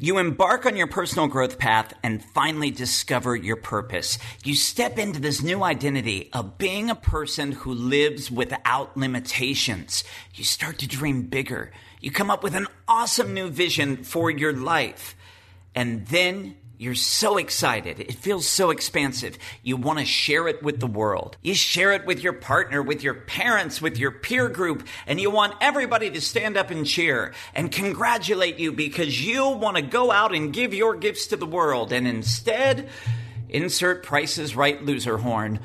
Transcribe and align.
You 0.00 0.18
embark 0.18 0.64
on 0.64 0.76
your 0.76 0.86
personal 0.86 1.26
growth 1.26 1.58
path 1.58 1.92
and 2.04 2.24
finally 2.24 2.70
discover 2.70 3.34
your 3.34 3.56
purpose. 3.56 4.16
You 4.44 4.54
step 4.54 4.96
into 4.96 5.20
this 5.20 5.42
new 5.42 5.64
identity 5.64 6.30
of 6.32 6.56
being 6.56 6.88
a 6.88 6.94
person 6.94 7.50
who 7.50 7.74
lives 7.74 8.30
without 8.30 8.96
limitations. 8.96 10.04
You 10.34 10.44
start 10.44 10.78
to 10.78 10.86
dream 10.86 11.22
bigger. 11.22 11.72
You 12.00 12.12
come 12.12 12.30
up 12.30 12.44
with 12.44 12.54
an 12.54 12.68
awesome 12.86 13.34
new 13.34 13.48
vision 13.48 14.04
for 14.04 14.30
your 14.30 14.52
life. 14.52 15.16
And 15.74 16.06
then 16.06 16.54
you're 16.78 16.94
so 16.94 17.38
excited. 17.38 17.98
It 17.98 18.14
feels 18.14 18.46
so 18.46 18.70
expansive. 18.70 19.36
You 19.64 19.76
want 19.76 19.98
to 19.98 20.04
share 20.04 20.46
it 20.46 20.62
with 20.62 20.78
the 20.78 20.86
world. 20.86 21.36
You 21.42 21.54
share 21.54 21.92
it 21.92 22.06
with 22.06 22.22
your 22.22 22.32
partner, 22.32 22.80
with 22.80 23.02
your 23.02 23.14
parents, 23.14 23.82
with 23.82 23.98
your 23.98 24.12
peer 24.12 24.48
group, 24.48 24.86
and 25.04 25.20
you 25.20 25.28
want 25.28 25.56
everybody 25.60 26.08
to 26.10 26.20
stand 26.20 26.56
up 26.56 26.70
and 26.70 26.86
cheer 26.86 27.34
and 27.52 27.72
congratulate 27.72 28.60
you 28.60 28.70
because 28.70 29.26
you 29.26 29.48
want 29.48 29.76
to 29.76 29.82
go 29.82 30.12
out 30.12 30.32
and 30.32 30.52
give 30.52 30.72
your 30.72 30.94
gifts 30.94 31.26
to 31.28 31.36
the 31.36 31.46
world. 31.46 31.92
And 31.92 32.06
instead, 32.06 32.88
insert 33.48 34.04
Price 34.04 34.38
Is 34.38 34.54
Right 34.54 34.80
loser 34.80 35.18
horn. 35.18 35.58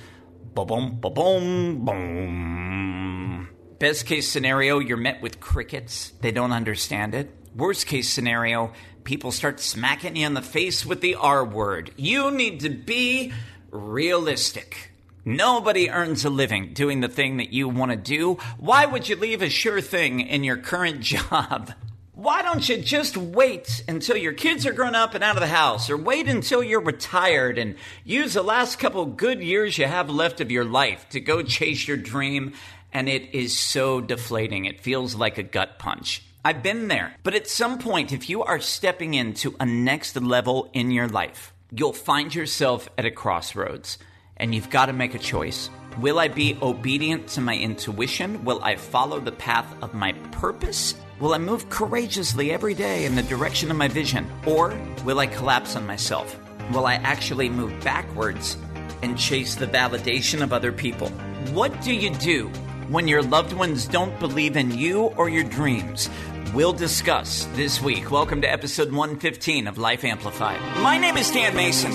Boom, 0.55 0.99
boom, 0.99 1.13
boom, 1.13 1.85
boom. 1.85 3.49
Best 3.77 4.07
case 4.07 4.27
scenario, 4.29 4.79
you're 4.79 4.97
met 4.97 5.21
with 5.21 5.39
crickets. 5.39 6.13
They 6.21 6.31
don't 6.31 6.53
understand 6.53 7.13
it. 7.13 7.29
Worst 7.55 7.85
case 7.85 8.09
scenario, 8.09 8.73
people 9.03 9.31
start 9.31 9.59
smacking 9.59 10.15
you 10.15 10.25
in 10.25 10.33
the 10.33 10.41
face 10.41 10.85
with 10.85 11.01
the 11.01 11.15
R 11.15 11.43
word. 11.43 11.91
You 11.97 12.31
need 12.31 12.61
to 12.61 12.69
be 12.69 13.33
realistic. 13.71 14.91
Nobody 15.25 15.89
earns 15.89 16.25
a 16.25 16.29
living 16.29 16.73
doing 16.73 16.99
the 16.99 17.07
thing 17.07 17.37
that 17.37 17.53
you 17.53 17.69
want 17.69 17.91
to 17.91 17.97
do. 17.97 18.35
Why 18.57 18.85
would 18.85 19.07
you 19.07 19.15
leave 19.15 19.41
a 19.41 19.49
sure 19.49 19.79
thing 19.79 20.19
in 20.19 20.43
your 20.43 20.57
current 20.57 20.99
job? 21.01 21.73
Why 22.13 22.41
don't 22.41 22.67
you 22.67 22.77
just 22.77 23.17
wait 23.17 23.83
until 23.87 24.15
your 24.15 24.33
kids 24.33 24.65
are 24.65 24.73
grown 24.73 24.95
up 24.95 25.15
and 25.15 25.23
out 25.23 25.35
of 25.35 25.41
the 25.41 25.47
house, 25.47 25.89
or 25.89 25.97
wait 25.97 26.27
until 26.27 26.61
you're 26.61 26.79
retired 26.79 27.57
and 27.57 27.75
use 28.03 28.33
the 28.33 28.43
last 28.43 28.79
couple 28.79 29.05
good 29.05 29.41
years 29.41 29.77
you 29.77 29.87
have 29.87 30.09
left 30.09 30.39
of 30.39 30.51
your 30.51 30.63
life 30.63 31.07
to 31.09 31.19
go 31.19 31.41
chase 31.41 31.87
your 31.87 31.97
dream? 31.97 32.53
And 32.91 33.09
it 33.09 33.33
is 33.33 33.57
so 33.57 33.99
deflating. 33.99 34.65
It 34.65 34.81
feels 34.81 35.15
like 35.15 35.37
a 35.37 35.43
gut 35.43 35.79
punch. 35.79 36.21
I've 36.45 36.61
been 36.61 36.89
there. 36.89 37.15
But 37.23 37.35
at 37.35 37.47
some 37.47 37.79
point, 37.79 38.11
if 38.11 38.29
you 38.29 38.43
are 38.43 38.59
stepping 38.59 39.13
into 39.13 39.55
a 39.61 39.65
next 39.65 40.17
level 40.17 40.69
in 40.73 40.91
your 40.91 41.07
life, 41.07 41.53
you'll 41.71 41.93
find 41.93 42.35
yourself 42.35 42.89
at 42.97 43.05
a 43.05 43.11
crossroads 43.11 43.97
and 44.35 44.53
you've 44.53 44.69
got 44.69 44.87
to 44.87 44.93
make 44.93 45.15
a 45.15 45.19
choice. 45.19 45.69
Will 45.99 46.19
I 46.19 46.27
be 46.27 46.57
obedient 46.61 47.27
to 47.29 47.41
my 47.41 47.55
intuition? 47.55 48.43
Will 48.43 48.61
I 48.61 48.75
follow 48.75 49.21
the 49.21 49.31
path 49.31 49.73
of 49.81 49.93
my 49.93 50.11
purpose? 50.33 50.95
Will 51.21 51.33
I 51.33 51.37
move 51.37 51.69
courageously 51.69 52.51
every 52.51 52.73
day 52.73 53.05
in 53.05 53.15
the 53.15 53.23
direction 53.23 53.71
of 53.71 53.77
my 53.77 53.87
vision? 53.87 54.29
Or 54.45 54.77
will 55.05 55.19
I 55.19 55.27
collapse 55.27 55.77
on 55.77 55.87
myself? 55.87 56.37
Will 56.73 56.85
I 56.85 56.95
actually 56.95 57.47
move 57.47 57.81
backwards 57.85 58.57
and 59.01 59.17
chase 59.17 59.55
the 59.55 59.67
validation 59.67 60.41
of 60.41 60.51
other 60.51 60.73
people? 60.73 61.07
What 61.53 61.79
do 61.81 61.93
you 61.93 62.09
do 62.09 62.49
when 62.89 63.07
your 63.07 63.21
loved 63.21 63.53
ones 63.53 63.87
don't 63.87 64.19
believe 64.19 64.57
in 64.57 64.77
you 64.77 65.03
or 65.15 65.29
your 65.29 65.45
dreams? 65.45 66.09
We'll 66.53 66.73
discuss 66.73 67.45
this 67.53 67.81
week. 67.81 68.11
Welcome 68.11 68.41
to 68.41 68.51
episode 68.51 68.91
115 68.91 69.67
of 69.67 69.79
Life 69.79 70.03
Amplified. 70.03 70.61
My 70.81 70.99
name 70.99 71.17
is 71.17 71.31
Dan 71.31 71.55
Mason. 71.55 71.91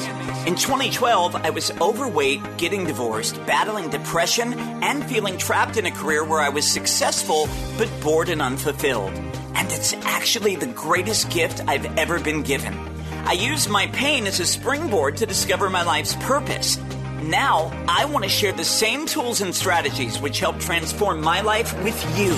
In 0.46 0.56
2012, 0.56 1.36
I 1.36 1.50
was 1.50 1.70
overweight, 1.80 2.40
getting 2.56 2.84
divorced, 2.84 3.36
battling 3.46 3.88
depression, 3.88 4.54
and 4.82 5.04
feeling 5.04 5.38
trapped 5.38 5.76
in 5.76 5.86
a 5.86 5.92
career 5.92 6.24
where 6.24 6.40
I 6.40 6.48
was 6.48 6.66
successful 6.68 7.48
but 7.76 7.88
bored 8.02 8.28
and 8.30 8.42
unfulfilled. 8.42 9.12
And 9.54 9.70
it's 9.70 9.92
actually 9.92 10.56
the 10.56 10.66
greatest 10.66 11.30
gift 11.30 11.62
I've 11.68 11.96
ever 11.96 12.18
been 12.18 12.42
given. 12.42 12.74
I 13.26 13.32
used 13.32 13.68
my 13.68 13.86
pain 13.88 14.26
as 14.26 14.40
a 14.40 14.46
springboard 14.46 15.16
to 15.18 15.26
discover 15.26 15.70
my 15.70 15.84
life's 15.84 16.16
purpose. 16.16 16.78
Now, 17.22 17.70
I 17.88 18.06
want 18.06 18.24
to 18.24 18.30
share 18.30 18.52
the 18.52 18.64
same 18.64 19.06
tools 19.06 19.40
and 19.40 19.54
strategies 19.54 20.20
which 20.20 20.40
help 20.40 20.58
transform 20.58 21.20
my 21.20 21.42
life 21.42 21.80
with 21.84 22.18
you 22.18 22.34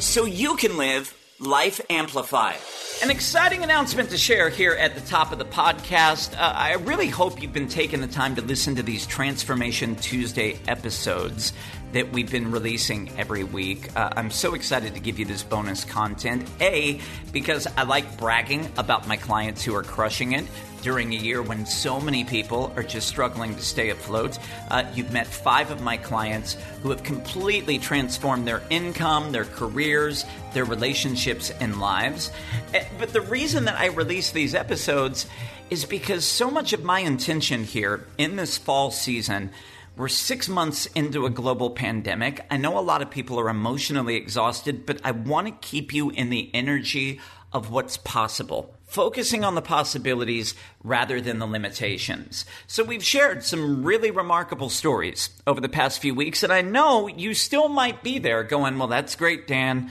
so 0.00 0.24
you 0.24 0.56
can 0.56 0.76
live 0.76 1.14
Life 1.40 1.80
Amplified. 1.88 2.58
An 3.00 3.12
exciting 3.12 3.62
announcement 3.62 4.10
to 4.10 4.18
share 4.18 4.48
here 4.48 4.72
at 4.72 4.96
the 4.96 5.00
top 5.02 5.30
of 5.30 5.38
the 5.38 5.44
podcast. 5.44 6.34
Uh, 6.34 6.52
I 6.52 6.72
really 6.74 7.06
hope 7.06 7.40
you've 7.40 7.52
been 7.52 7.68
taking 7.68 8.00
the 8.00 8.08
time 8.08 8.34
to 8.34 8.42
listen 8.42 8.74
to 8.74 8.82
these 8.82 9.06
Transformation 9.06 9.94
Tuesday 9.94 10.58
episodes 10.66 11.52
that 11.92 12.12
we've 12.12 12.28
been 12.28 12.50
releasing 12.50 13.16
every 13.16 13.44
week. 13.44 13.96
Uh, 13.96 14.10
I'm 14.16 14.32
so 14.32 14.54
excited 14.54 14.94
to 14.94 15.00
give 15.00 15.20
you 15.20 15.26
this 15.26 15.44
bonus 15.44 15.84
content. 15.84 16.44
A, 16.60 17.00
because 17.30 17.68
I 17.76 17.84
like 17.84 18.18
bragging 18.18 18.68
about 18.76 19.06
my 19.06 19.16
clients 19.16 19.64
who 19.64 19.76
are 19.76 19.84
crushing 19.84 20.32
it 20.32 20.44
during 20.82 21.12
a 21.12 21.16
year 21.16 21.42
when 21.42 21.66
so 21.66 22.00
many 22.00 22.24
people 22.24 22.72
are 22.76 22.82
just 22.82 23.08
struggling 23.08 23.54
to 23.54 23.62
stay 23.62 23.90
afloat. 23.90 24.38
Uh, 24.70 24.84
you've 24.94 25.12
met 25.12 25.26
five 25.26 25.70
of 25.70 25.80
my 25.80 25.96
clients 25.96 26.56
who 26.82 26.90
have 26.90 27.02
completely 27.02 27.78
transformed 27.78 28.46
their 28.46 28.62
income, 28.70 29.32
their 29.32 29.44
careers, 29.44 30.24
their 30.54 30.64
relationships, 30.64 31.50
and 31.60 31.80
lives. 31.80 32.30
Eh, 32.74 32.84
but 32.98 33.12
the 33.12 33.20
reason 33.20 33.64
that 33.64 33.78
I 33.78 33.86
release 33.86 34.30
these 34.30 34.54
episodes 34.54 35.26
is 35.70 35.84
because 35.84 36.24
so 36.24 36.50
much 36.50 36.72
of 36.72 36.82
my 36.82 37.00
intention 37.00 37.64
here 37.64 38.06
in 38.16 38.36
this 38.36 38.56
fall 38.56 38.90
season. 38.90 39.50
We're 39.96 40.08
six 40.08 40.48
months 40.48 40.86
into 40.86 41.26
a 41.26 41.30
global 41.30 41.70
pandemic. 41.70 42.46
I 42.50 42.56
know 42.56 42.78
a 42.78 42.80
lot 42.80 43.02
of 43.02 43.10
people 43.10 43.40
are 43.40 43.48
emotionally 43.48 44.14
exhausted, 44.14 44.86
but 44.86 45.00
I 45.04 45.10
want 45.10 45.48
to 45.48 45.68
keep 45.68 45.92
you 45.92 46.10
in 46.10 46.30
the 46.30 46.50
energy 46.54 47.20
of 47.52 47.70
what's 47.70 47.96
possible 47.96 48.77
focusing 48.88 49.44
on 49.44 49.54
the 49.54 49.62
possibilities 49.62 50.54
rather 50.82 51.20
than 51.20 51.38
the 51.38 51.46
limitations. 51.46 52.44
So 52.66 52.82
we've 52.82 53.04
shared 53.04 53.44
some 53.44 53.84
really 53.84 54.10
remarkable 54.10 54.70
stories 54.70 55.30
over 55.46 55.60
the 55.60 55.68
past 55.68 56.00
few 56.00 56.14
weeks, 56.14 56.42
and 56.42 56.52
I 56.52 56.62
know 56.62 57.06
you 57.06 57.34
still 57.34 57.68
might 57.68 58.02
be 58.02 58.18
there 58.18 58.42
going, 58.42 58.78
well, 58.78 58.88
that's 58.88 59.14
great, 59.14 59.46
Dan. 59.46 59.90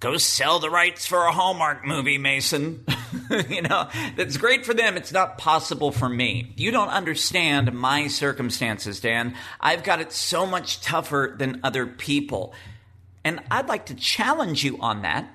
Go 0.00 0.16
sell 0.16 0.58
the 0.58 0.70
rights 0.70 1.06
for 1.06 1.26
a 1.26 1.30
Hallmark 1.32 1.86
movie, 1.86 2.18
Mason. 2.18 2.84
you 3.48 3.62
know, 3.62 3.88
that's 4.16 4.36
great 4.36 4.66
for 4.66 4.74
them. 4.74 4.96
It's 4.96 5.12
not 5.12 5.38
possible 5.38 5.92
for 5.92 6.08
me. 6.08 6.54
You 6.56 6.72
don't 6.72 6.88
understand 6.88 7.72
my 7.72 8.08
circumstances, 8.08 8.98
Dan. 8.98 9.36
I've 9.60 9.84
got 9.84 10.00
it 10.00 10.10
so 10.10 10.44
much 10.44 10.80
tougher 10.80 11.36
than 11.38 11.60
other 11.62 11.86
people. 11.86 12.52
And 13.22 13.40
I'd 13.50 13.68
like 13.68 13.86
to 13.86 13.94
challenge 13.94 14.64
you 14.64 14.78
on 14.80 15.02
that 15.02 15.32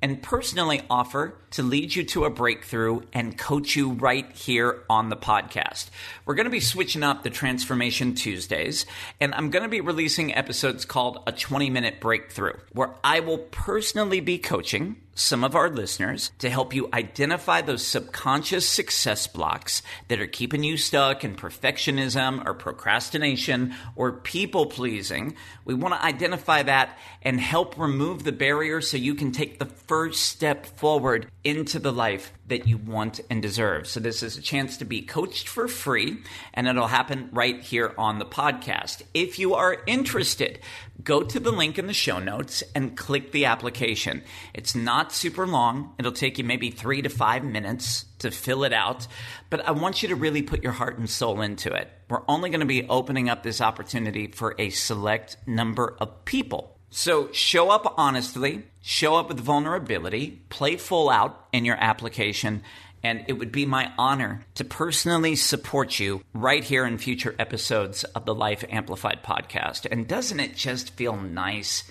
and 0.00 0.22
personally 0.22 0.82
offer 0.88 1.34
to 1.52 1.62
lead 1.62 1.94
you 1.94 2.04
to 2.04 2.24
a 2.24 2.30
breakthrough 2.30 3.00
and 3.12 3.36
coach 3.36 3.76
you 3.76 3.92
right 3.92 4.30
here 4.32 4.84
on 4.88 5.08
the 5.08 5.16
podcast. 5.16 5.90
We're 6.24 6.34
going 6.34 6.44
to 6.44 6.50
be 6.50 6.60
switching 6.60 7.02
up 7.02 7.22
the 7.22 7.30
Transformation 7.30 8.14
Tuesdays, 8.14 8.86
and 9.20 9.34
I'm 9.34 9.50
going 9.50 9.62
to 9.62 9.68
be 9.68 9.80
releasing 9.80 10.34
episodes 10.34 10.84
called 10.84 11.22
A 11.26 11.32
20 11.32 11.70
Minute 11.70 12.00
Breakthrough, 12.00 12.54
where 12.72 12.94
I 13.02 13.20
will 13.20 13.38
personally 13.38 14.20
be 14.20 14.38
coaching 14.38 14.96
some 15.18 15.42
of 15.42 15.56
our 15.56 15.68
listeners 15.68 16.30
to 16.38 16.48
help 16.48 16.72
you 16.72 16.88
identify 16.92 17.60
those 17.60 17.84
subconscious 17.84 18.68
success 18.68 19.26
blocks 19.26 19.82
that 20.06 20.20
are 20.20 20.28
keeping 20.28 20.62
you 20.62 20.76
stuck 20.76 21.24
in 21.24 21.34
perfectionism 21.34 22.44
or 22.46 22.54
procrastination 22.54 23.74
or 23.96 24.12
people 24.12 24.66
pleasing. 24.66 25.34
We 25.64 25.74
want 25.74 25.94
to 25.94 26.04
identify 26.04 26.62
that 26.62 26.96
and 27.22 27.40
help 27.40 27.76
remove 27.76 28.22
the 28.22 28.32
barrier 28.32 28.80
so 28.80 28.96
you 28.96 29.16
can 29.16 29.32
take 29.32 29.58
the 29.58 29.66
first 29.66 30.24
step 30.26 30.66
forward 30.66 31.28
into 31.44 31.78
the 31.78 31.92
life 31.92 32.32
that 32.48 32.66
you 32.66 32.76
want 32.76 33.20
and 33.30 33.40
deserve. 33.40 33.86
So, 33.86 34.00
this 34.00 34.22
is 34.22 34.36
a 34.36 34.42
chance 34.42 34.76
to 34.78 34.84
be 34.84 35.02
coached 35.02 35.48
for 35.48 35.68
free, 35.68 36.18
and 36.52 36.66
it'll 36.66 36.88
happen 36.88 37.28
right 37.32 37.60
here 37.60 37.94
on 37.96 38.18
the 38.18 38.24
podcast. 38.24 39.02
If 39.14 39.38
you 39.38 39.54
are 39.54 39.82
interested, 39.86 40.58
go 41.02 41.22
to 41.22 41.38
the 41.38 41.52
link 41.52 41.78
in 41.78 41.86
the 41.86 41.92
show 41.92 42.18
notes 42.18 42.62
and 42.74 42.96
click 42.96 43.32
the 43.32 43.44
application. 43.44 44.22
It's 44.52 44.74
not 44.74 45.12
super 45.12 45.46
long, 45.46 45.94
it'll 45.98 46.12
take 46.12 46.38
you 46.38 46.44
maybe 46.44 46.70
three 46.70 47.02
to 47.02 47.08
five 47.08 47.44
minutes 47.44 48.06
to 48.18 48.30
fill 48.30 48.64
it 48.64 48.72
out, 48.72 49.06
but 49.50 49.66
I 49.66 49.70
want 49.70 50.02
you 50.02 50.08
to 50.08 50.16
really 50.16 50.42
put 50.42 50.62
your 50.62 50.72
heart 50.72 50.98
and 50.98 51.08
soul 51.08 51.40
into 51.40 51.72
it. 51.72 51.88
We're 52.10 52.22
only 52.26 52.50
going 52.50 52.60
to 52.60 52.66
be 52.66 52.88
opening 52.88 53.28
up 53.28 53.42
this 53.42 53.60
opportunity 53.60 54.26
for 54.26 54.54
a 54.58 54.70
select 54.70 55.36
number 55.46 55.96
of 56.00 56.24
people. 56.24 56.77
So 56.90 57.30
show 57.32 57.70
up 57.70 57.94
honestly, 57.98 58.64
show 58.80 59.16
up 59.16 59.28
with 59.28 59.40
vulnerability, 59.40 60.40
play 60.48 60.76
full 60.76 61.10
out 61.10 61.46
in 61.52 61.64
your 61.64 61.76
application, 61.76 62.62
and 63.02 63.24
it 63.28 63.34
would 63.34 63.52
be 63.52 63.66
my 63.66 63.92
honor 63.98 64.44
to 64.54 64.64
personally 64.64 65.36
support 65.36 66.00
you 66.00 66.22
right 66.32 66.64
here 66.64 66.86
in 66.86 66.98
future 66.98 67.34
episodes 67.38 68.04
of 68.04 68.24
the 68.24 68.34
Life 68.34 68.64
Amplified 68.70 69.22
podcast. 69.22 69.86
And 69.90 70.08
doesn't 70.08 70.40
it 70.40 70.56
just 70.56 70.94
feel 70.96 71.16
nice 71.16 71.84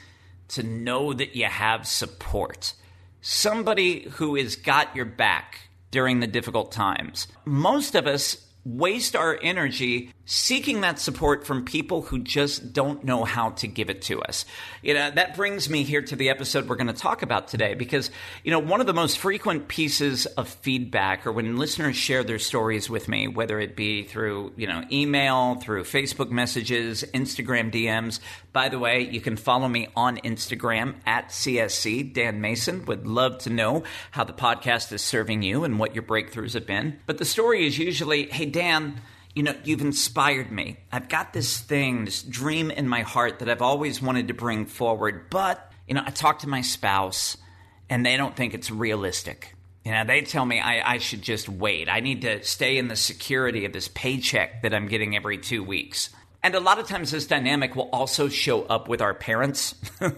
to 0.50 0.64
know 0.64 1.14
that 1.14 1.36
you 1.36 1.46
have 1.46 1.88
support? 1.88 2.74
Somebody 3.22 4.10
who 4.14 4.36
has 4.36 4.56
got 4.56 4.96
your 4.96 5.06
back 5.06 5.60
during 5.92 6.20
the 6.20 6.28
difficult 6.28 6.72
times. 6.72 7.28
Most 7.46 7.96
of 7.96 8.08
us 8.08 8.46
waste 8.66 9.16
our 9.16 9.40
energy 9.42 10.12
seeking 10.30 10.82
that 10.82 11.00
support 11.00 11.48
from 11.48 11.64
people 11.64 12.02
who 12.02 12.20
just 12.20 12.74
don't 12.74 13.06
know 13.06 13.24
how 13.24 13.52
to 13.52 13.66
give 13.66 13.90
it 13.90 14.02
to 14.02 14.22
us. 14.22 14.44
You 14.82 14.94
know, 14.94 15.10
that 15.10 15.38
brings 15.38 15.70
me 15.70 15.84
here 15.84 16.02
to 16.02 16.18
the 16.18 16.30
episode 16.30 16.68
we're 16.68 16.76
going 16.76 16.88
to 16.88 16.94
talk 16.94 17.22
about 17.22 17.48
today 17.48 17.76
because, 17.76 18.12
you 18.44 18.52
know, 18.52 18.60
one 18.60 18.82
of 18.82 18.88
the 18.88 18.94
most 18.94 19.20
frequent 19.20 19.70
pieces 19.70 20.26
of 20.26 20.50
feedback 20.50 21.26
or 21.26 21.32
when 21.32 21.56
listeners 21.56 21.96
share 21.96 22.26
their 22.26 22.40
stories 22.40 22.90
with 22.90 23.08
me, 23.08 23.30
whether 23.30 23.58
it 23.58 23.78
be 23.78 24.04
through, 24.04 24.52
you 24.58 24.68
know, 24.68 24.84
email, 24.92 25.56
through 25.56 25.84
Facebook 25.84 26.30
messages, 26.30 27.06
Instagram 27.14 27.72
DMs. 27.72 28.20
By 28.52 28.68
the 28.68 28.80
way, 28.80 29.08
you 29.10 29.22
can 29.22 29.38
follow 29.38 29.70
me 29.70 29.88
on 29.96 30.18
Instagram 30.18 30.96
at 31.06 31.30
CSC 31.30 32.12
Dan 32.12 32.42
Mason. 32.42 32.84
Would 32.84 33.08
love 33.08 33.38
to 33.40 33.50
know 33.50 33.84
how 34.12 34.26
the 34.26 34.34
podcast 34.34 34.92
is 34.92 35.02
serving 35.02 35.42
you 35.42 35.64
and 35.64 35.80
what 35.80 35.96
your 35.96 36.04
breakthroughs 36.04 36.54
have 36.54 36.68
been. 36.68 37.00
But 37.06 37.18
the 37.18 37.24
story 37.24 37.66
is 37.66 37.78
usually, 37.78 38.26
hey, 38.26 38.46
Dan, 38.48 39.00
you 39.38 39.44
know, 39.44 39.54
you've 39.63 39.81
inspired 39.81 40.51
me. 40.51 40.78
I've 40.92 41.10
got 41.10 41.31
this 41.31 41.60
thing, 41.60 42.06
this 42.06 42.24
dream 42.24 42.72
in 42.72 42.89
my 42.89 43.01
heart 43.01 43.38
that 43.38 43.48
I've 43.48 43.62
always 43.62 44.01
wanted 44.01 44.30
to 44.30 44.34
bring 44.34 44.66
forward, 44.66 45.30
but, 45.30 45.72
you 45.88 45.94
know, 45.94 46.01
I 46.04 46.10
talk 46.10 46.39
to 46.39 46.50
my 46.50 46.62
spouse 46.62 47.38
and 47.88 48.04
they 48.04 48.18
don't 48.18 48.36
think 48.36 48.56
it's 48.56 48.72
realistic. 48.72 49.54
You 49.86 49.92
know, 49.92 50.04
they 50.06 50.22
tell 50.24 50.44
me 50.44 50.60
I, 50.60 50.94
I 50.94 50.98
should 50.98 51.22
just 51.22 51.48
wait. 51.48 51.88
I 51.88 52.00
need 52.00 52.24
to 52.24 52.44
stay 52.44 52.80
in 52.80 52.88
the 52.88 52.95
security 52.95 53.66
of 53.66 53.74
this 53.74 53.89
paycheck 53.89 54.63
that 54.63 54.74
I'm 54.74 54.88
getting 54.88 55.16
every 55.16 55.38
two 55.38 55.63
weeks. 55.63 56.10
And 56.42 56.56
a 56.56 56.60
lot 56.60 56.80
of 56.80 56.88
times, 56.88 57.12
this 57.12 57.28
dynamic 57.28 57.75
will 57.75 57.90
also 57.94 58.30
show 58.30 58.63
up 58.63 58.88
with 58.88 59.04
our 59.04 59.13
parents, 59.13 59.75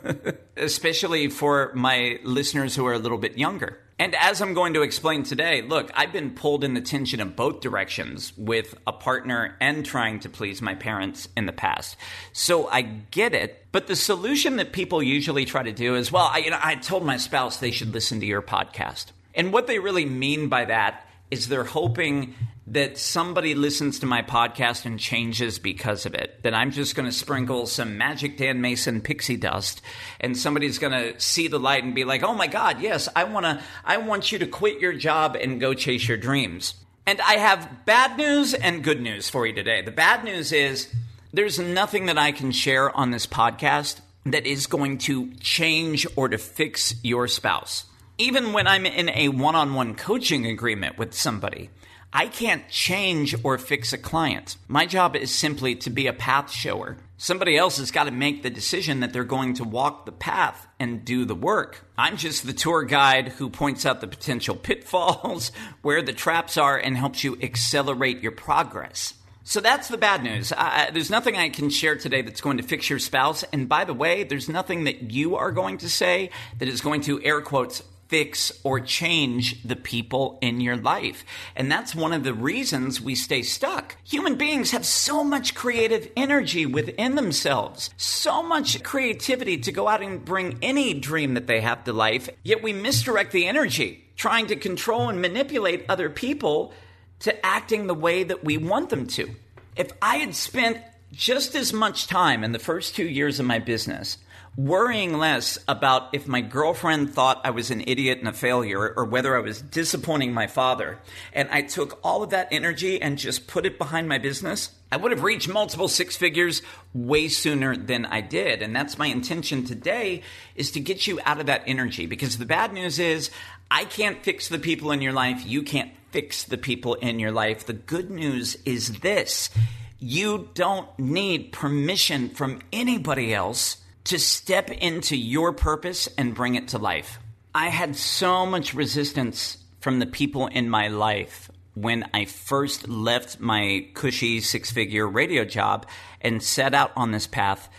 especially 0.55 1.27
for 1.27 1.73
my 1.75 2.19
listeners 2.23 2.73
who 2.73 2.85
are 2.85 2.93
a 2.93 2.99
little 2.99 3.17
bit 3.17 3.37
younger. 3.37 3.79
And 3.99 4.15
as 4.15 4.41
I'm 4.41 4.53
going 4.53 4.75
to 4.75 4.81
explain 4.81 5.23
today, 5.23 5.61
look, 5.61 5.91
I've 5.93 6.13
been 6.13 6.31
pulled 6.31 6.63
in 6.63 6.73
the 6.73 6.79
tension 6.79 7.19
of 7.19 7.35
both 7.35 7.59
directions 7.59 8.31
with 8.37 8.73
a 8.87 8.93
partner 8.93 9.57
and 9.59 9.85
trying 9.85 10.21
to 10.21 10.29
please 10.29 10.61
my 10.61 10.73
parents 10.73 11.27
in 11.35 11.45
the 11.45 11.51
past. 11.51 11.97
So 12.31 12.69
I 12.69 12.81
get 12.81 13.33
it. 13.33 13.65
But 13.73 13.87
the 13.87 13.97
solution 13.97 14.55
that 14.55 14.71
people 14.71 15.03
usually 15.03 15.43
try 15.43 15.63
to 15.63 15.73
do 15.73 15.95
is, 15.95 16.13
well, 16.13 16.29
I, 16.31 16.37
you 16.37 16.49
know, 16.49 16.59
I 16.63 16.75
told 16.75 17.05
my 17.05 17.17
spouse 17.17 17.57
they 17.57 17.71
should 17.71 17.93
listen 17.93 18.21
to 18.21 18.25
your 18.25 18.41
podcast. 18.41 19.07
And 19.35 19.51
what 19.51 19.67
they 19.67 19.79
really 19.79 20.05
mean 20.05 20.47
by 20.47 20.63
that 20.65 21.05
is 21.29 21.49
they're 21.49 21.65
hoping 21.65 22.35
that 22.71 22.97
somebody 22.99 23.55
listens 23.55 23.99
to 23.99 24.05
my 24.05 24.21
podcast 24.21 24.85
and 24.85 24.99
changes 24.99 25.57
because 25.57 26.05
of 26.05 26.13
it. 26.13 26.41
That 26.43 26.53
I'm 26.53 26.71
just 26.71 26.95
going 26.95 27.07
to 27.07 27.11
sprinkle 27.11 27.65
some 27.65 27.97
magic 27.97 28.37
Dan 28.37 28.61
Mason 28.61 29.01
pixie 29.01 29.37
dust 29.37 29.81
and 30.19 30.37
somebody's 30.37 30.77
going 30.77 30.93
to 30.93 31.19
see 31.19 31.47
the 31.47 31.59
light 31.59 31.83
and 31.83 31.95
be 31.95 32.03
like, 32.03 32.23
"Oh 32.23 32.33
my 32.33 32.47
god, 32.47 32.79
yes, 32.79 33.09
I 33.15 33.23
want 33.23 33.45
to 33.45 33.61
I 33.83 33.97
want 33.97 34.31
you 34.31 34.39
to 34.39 34.47
quit 34.47 34.79
your 34.79 34.93
job 34.93 35.35
and 35.35 35.59
go 35.59 35.73
chase 35.73 36.07
your 36.07 36.17
dreams." 36.17 36.75
And 37.07 37.19
I 37.21 37.37
have 37.37 37.85
bad 37.85 38.17
news 38.17 38.53
and 38.53 38.83
good 38.83 39.01
news 39.01 39.29
for 39.29 39.47
you 39.47 39.53
today. 39.53 39.81
The 39.81 39.89
bad 39.89 40.23
news 40.23 40.51
is 40.51 40.93
there's 41.33 41.57
nothing 41.57 42.05
that 42.05 42.19
I 42.19 42.31
can 42.31 42.51
share 42.51 42.95
on 42.95 43.09
this 43.09 43.25
podcast 43.25 44.01
that 44.25 44.45
is 44.45 44.67
going 44.67 44.99
to 44.99 45.33
change 45.39 46.05
or 46.15 46.29
to 46.29 46.37
fix 46.37 46.93
your 47.03 47.27
spouse. 47.27 47.85
Even 48.19 48.53
when 48.53 48.67
I'm 48.67 48.85
in 48.85 49.09
a 49.09 49.29
one 49.29 49.55
on 49.55 49.73
one 49.73 49.95
coaching 49.95 50.45
agreement 50.45 50.99
with 50.99 51.15
somebody, 51.15 51.71
I 52.11 52.27
can't 52.27 52.67
change 52.69 53.35
or 53.43 53.57
fix 53.59 53.93
a 53.93 53.97
client. 53.97 54.57
My 54.67 54.87
job 54.87 55.15
is 55.15 55.29
simply 55.33 55.75
to 55.75 55.91
be 55.91 56.07
a 56.07 56.13
path 56.13 56.51
shower. 56.51 56.97
Somebody 57.17 57.55
else 57.55 57.77
has 57.77 57.91
got 57.91 58.05
to 58.05 58.11
make 58.11 58.41
the 58.41 58.49
decision 58.49 59.01
that 59.01 59.13
they're 59.13 59.23
going 59.23 59.53
to 59.55 59.63
walk 59.63 60.05
the 60.05 60.11
path 60.11 60.65
and 60.79 61.05
do 61.05 61.25
the 61.25 61.35
work. 61.35 61.85
I'm 61.97 62.17
just 62.17 62.47
the 62.47 62.53
tour 62.53 62.83
guide 62.83 63.27
who 63.27 63.49
points 63.49 63.85
out 63.85 64.01
the 64.01 64.07
potential 64.07 64.55
pitfalls, 64.55 65.51
where 65.83 66.01
the 66.01 66.13
traps 66.13 66.57
are, 66.57 66.77
and 66.77 66.97
helps 66.97 67.23
you 67.23 67.37
accelerate 67.41 68.21
your 68.21 68.31
progress. 68.31 69.13
So 69.43 69.59
that's 69.59 69.87
the 69.87 69.97
bad 69.97 70.23
news. 70.23 70.53
There's 70.93 71.09
nothing 71.09 71.35
I 71.35 71.49
can 71.49 71.69
share 71.69 71.95
today 71.95 72.21
that's 72.21 72.41
going 72.41 72.57
to 72.57 72.63
fix 72.63 72.89
your 72.89 72.99
spouse. 72.99 73.43
And 73.51 73.67
by 73.67 73.83
the 73.83 73.93
way, 73.93 74.23
there's 74.23 74.47
nothing 74.47 74.85
that 74.85 75.11
you 75.11 75.35
are 75.35 75.51
going 75.51 75.79
to 75.79 75.89
say 75.89 76.29
that 76.57 76.67
is 76.67 76.81
going 76.81 77.01
to, 77.01 77.21
air 77.23 77.41
quotes, 77.41 77.83
fix 78.09 78.51
or 78.63 78.79
change 78.79 79.63
the 79.63 79.75
people 79.75 80.37
in 80.41 80.59
your 80.59 80.75
life. 80.75 81.23
And 81.55 81.71
that's 81.71 81.95
one 81.95 82.11
of 82.11 82.23
the 82.23 82.33
reasons 82.33 82.99
we 82.99 83.15
stay 83.15 83.43
stuck. 83.43 83.95
Human 84.03 84.35
beings 84.35 84.71
have 84.71 84.85
so 84.85 85.23
much 85.23 85.55
creative 85.55 86.09
energy 86.17 86.65
within 86.65 87.15
themselves, 87.15 87.91
so 87.97 88.43
much 88.43 88.83
creativity 88.83 89.57
to 89.59 89.71
go 89.71 89.87
out 89.87 90.01
and 90.01 90.25
bring 90.25 90.57
any 90.61 90.93
dream 90.93 91.35
that 91.35 91.47
they 91.47 91.61
have 91.61 91.83
to 91.85 91.93
life, 91.93 92.29
yet 92.43 92.63
we 92.63 92.73
misdirect 92.73 93.31
the 93.31 93.47
energy 93.47 94.03
trying 94.15 94.47
to 94.47 94.55
control 94.55 95.07
and 95.07 95.21
manipulate 95.21 95.85
other 95.87 96.09
people 96.09 96.73
to 97.19 97.45
acting 97.45 97.87
the 97.87 97.93
way 97.93 98.23
that 98.23 98.43
we 98.43 98.57
want 98.57 98.89
them 98.89 99.07
to. 99.07 99.29
If 99.77 99.91
I 100.01 100.17
had 100.17 100.35
spent 100.35 100.79
just 101.11 101.55
as 101.55 101.71
much 101.71 102.07
time 102.07 102.43
in 102.43 102.51
the 102.51 102.59
first 102.59 102.95
two 102.95 103.07
years 103.07 103.39
of 103.39 103.45
my 103.45 103.59
business 103.59 104.17
worrying 104.59 105.17
less 105.17 105.57
about 105.69 106.09
if 106.11 106.27
my 106.27 106.41
girlfriend 106.41 107.13
thought 107.13 107.39
I 107.45 107.51
was 107.51 107.71
an 107.71 107.81
idiot 107.87 108.19
and 108.19 108.27
a 108.27 108.33
failure 108.33 108.93
or 108.93 109.05
whether 109.05 109.37
I 109.37 109.39
was 109.39 109.61
disappointing 109.61 110.33
my 110.33 110.47
father. 110.47 110.99
And 111.31 111.47
I 111.49 111.61
took 111.61 111.97
all 112.03 112.23
of 112.23 112.31
that 112.31 112.49
energy 112.51 113.01
and 113.01 113.17
just 113.17 113.47
put 113.47 113.65
it 113.65 113.77
behind 113.77 114.09
my 114.09 114.17
business. 114.17 114.71
I 114.91 114.97
would 114.97 115.11
have 115.11 115.23
reached 115.23 115.47
multiple 115.47 115.87
six 115.87 116.17
figures 116.17 116.61
way 116.93 117.29
sooner 117.29 117.77
than 117.77 118.05
I 118.05 118.19
did. 118.19 118.61
And 118.61 118.75
that's 118.75 118.97
my 118.97 119.05
intention 119.07 119.63
today 119.63 120.23
is 120.55 120.71
to 120.71 120.81
get 120.81 121.07
you 121.07 121.21
out 121.23 121.39
of 121.39 121.45
that 121.45 121.63
energy 121.65 122.05
because 122.05 122.37
the 122.37 122.45
bad 122.45 122.73
news 122.73 122.99
is 122.99 123.31
I 123.71 123.85
can't 123.85 124.21
fix 124.25 124.49
the 124.49 124.59
people 124.59 124.91
in 124.91 125.01
your 125.01 125.13
life. 125.13 125.47
You 125.47 125.63
can't 125.63 125.93
fix 126.11 126.43
the 126.43 126.57
people 126.57 126.95
in 126.95 127.19
your 127.19 127.31
life. 127.31 127.65
The 127.65 127.71
good 127.71 128.11
news 128.11 128.57
is 128.65 128.99
this. 128.99 129.51
You 129.99 130.49
don't 130.53 130.89
need 130.99 131.53
permission 131.53 132.27
from 132.31 132.59
anybody 132.73 133.33
else 133.33 133.77
to 134.05 134.19
step 134.19 134.69
into 134.69 135.15
your 135.15 135.53
purpose 135.53 136.07
and 136.17 136.35
bring 136.35 136.55
it 136.55 136.69
to 136.69 136.77
life. 136.77 137.19
I 137.53 137.69
had 137.69 137.95
so 137.95 138.45
much 138.45 138.73
resistance 138.73 139.57
from 139.79 139.99
the 139.99 140.05
people 140.05 140.47
in 140.47 140.69
my 140.69 140.87
life 140.89 141.49
when 141.73 142.09
I 142.13 142.25
first 142.25 142.87
left 142.87 143.39
my 143.39 143.87
cushy 143.93 144.41
six 144.41 144.71
figure 144.71 145.07
radio 145.07 145.45
job 145.45 145.87
and 146.21 146.43
set 146.43 146.73
out 146.73 146.91
on 146.95 147.11
this 147.11 147.27
path 147.27 147.69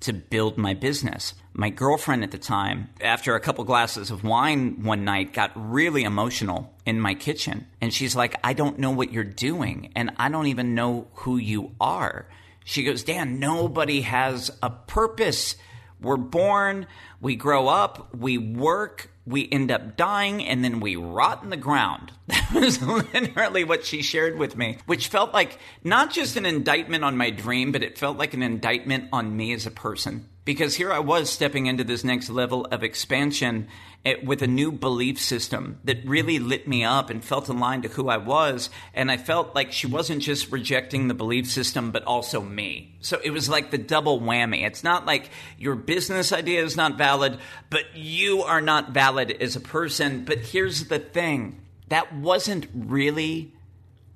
to 0.00 0.12
build 0.12 0.58
my 0.58 0.74
business. 0.74 1.34
My 1.52 1.70
girlfriend 1.70 2.22
at 2.22 2.30
the 2.30 2.38
time, 2.38 2.88
after 3.00 3.34
a 3.34 3.40
couple 3.40 3.64
glasses 3.64 4.12
of 4.12 4.22
wine 4.22 4.84
one 4.84 5.04
night, 5.04 5.32
got 5.32 5.50
really 5.56 6.04
emotional 6.04 6.72
in 6.86 7.00
my 7.00 7.14
kitchen. 7.14 7.66
And 7.80 7.92
she's 7.92 8.14
like, 8.14 8.36
I 8.44 8.52
don't 8.52 8.78
know 8.78 8.92
what 8.92 9.12
you're 9.12 9.24
doing, 9.24 9.90
and 9.96 10.12
I 10.18 10.28
don't 10.28 10.46
even 10.46 10.76
know 10.76 11.08
who 11.14 11.36
you 11.36 11.72
are. 11.80 12.26
She 12.68 12.84
goes, 12.84 13.02
Dan, 13.02 13.40
nobody 13.40 14.02
has 14.02 14.50
a 14.62 14.68
purpose 14.68 15.56
we're 16.00 16.16
born, 16.16 16.86
we 17.20 17.34
grow 17.34 17.66
up, 17.66 18.14
we 18.14 18.38
work, 18.38 19.10
we 19.26 19.48
end 19.50 19.70
up 19.70 19.96
dying, 19.96 20.44
and 20.44 20.62
then 20.62 20.78
we 20.80 20.96
rot 20.96 21.42
in 21.42 21.50
the 21.50 21.56
ground. 21.56 22.12
That 22.28 22.52
was 22.52 22.82
literally 22.82 23.64
what 23.64 23.84
she 23.84 24.00
shared 24.00 24.38
with 24.38 24.56
me, 24.56 24.78
which 24.86 25.08
felt 25.08 25.34
like 25.34 25.58
not 25.84 26.10
just 26.10 26.36
an 26.36 26.46
indictment 26.46 27.04
on 27.04 27.16
my 27.16 27.30
dream, 27.30 27.72
but 27.72 27.82
it 27.82 27.98
felt 27.98 28.16
like 28.16 28.32
an 28.32 28.42
indictment 28.42 29.08
on 29.12 29.36
me 29.36 29.52
as 29.52 29.66
a 29.66 29.70
person 29.70 30.28
because 30.48 30.74
here 30.74 30.90
I 30.90 31.00
was 31.00 31.28
stepping 31.28 31.66
into 31.66 31.84
this 31.84 32.04
next 32.04 32.30
level 32.30 32.64
of 32.70 32.82
expansion 32.82 33.68
eh, 34.06 34.14
with 34.24 34.40
a 34.40 34.46
new 34.46 34.72
belief 34.72 35.20
system 35.20 35.78
that 35.84 35.98
really 36.06 36.38
lit 36.38 36.66
me 36.66 36.84
up 36.84 37.10
and 37.10 37.22
felt 37.22 37.50
aligned 37.50 37.82
to 37.82 37.90
who 37.90 38.08
I 38.08 38.16
was. 38.16 38.70
And 38.94 39.10
I 39.10 39.18
felt 39.18 39.54
like 39.54 39.72
she 39.72 39.86
wasn't 39.86 40.22
just 40.22 40.50
rejecting 40.50 41.06
the 41.06 41.12
belief 41.12 41.50
system, 41.50 41.90
but 41.90 42.02
also 42.04 42.40
me. 42.40 42.96
So 43.02 43.20
it 43.22 43.28
was 43.28 43.50
like 43.50 43.70
the 43.70 43.76
double 43.76 44.22
whammy. 44.22 44.64
It's 44.64 44.82
not 44.82 45.04
like 45.04 45.28
your 45.58 45.74
business 45.74 46.32
idea 46.32 46.64
is 46.64 46.78
not 46.78 46.96
valid, 46.96 47.38
but 47.68 47.94
you 47.94 48.40
are 48.40 48.62
not 48.62 48.92
valid 48.92 49.30
as 49.30 49.54
a 49.54 49.60
person. 49.60 50.24
But 50.24 50.38
here's 50.38 50.86
the 50.86 50.98
thing 50.98 51.60
that 51.88 52.14
wasn't 52.14 52.68
really 52.72 53.52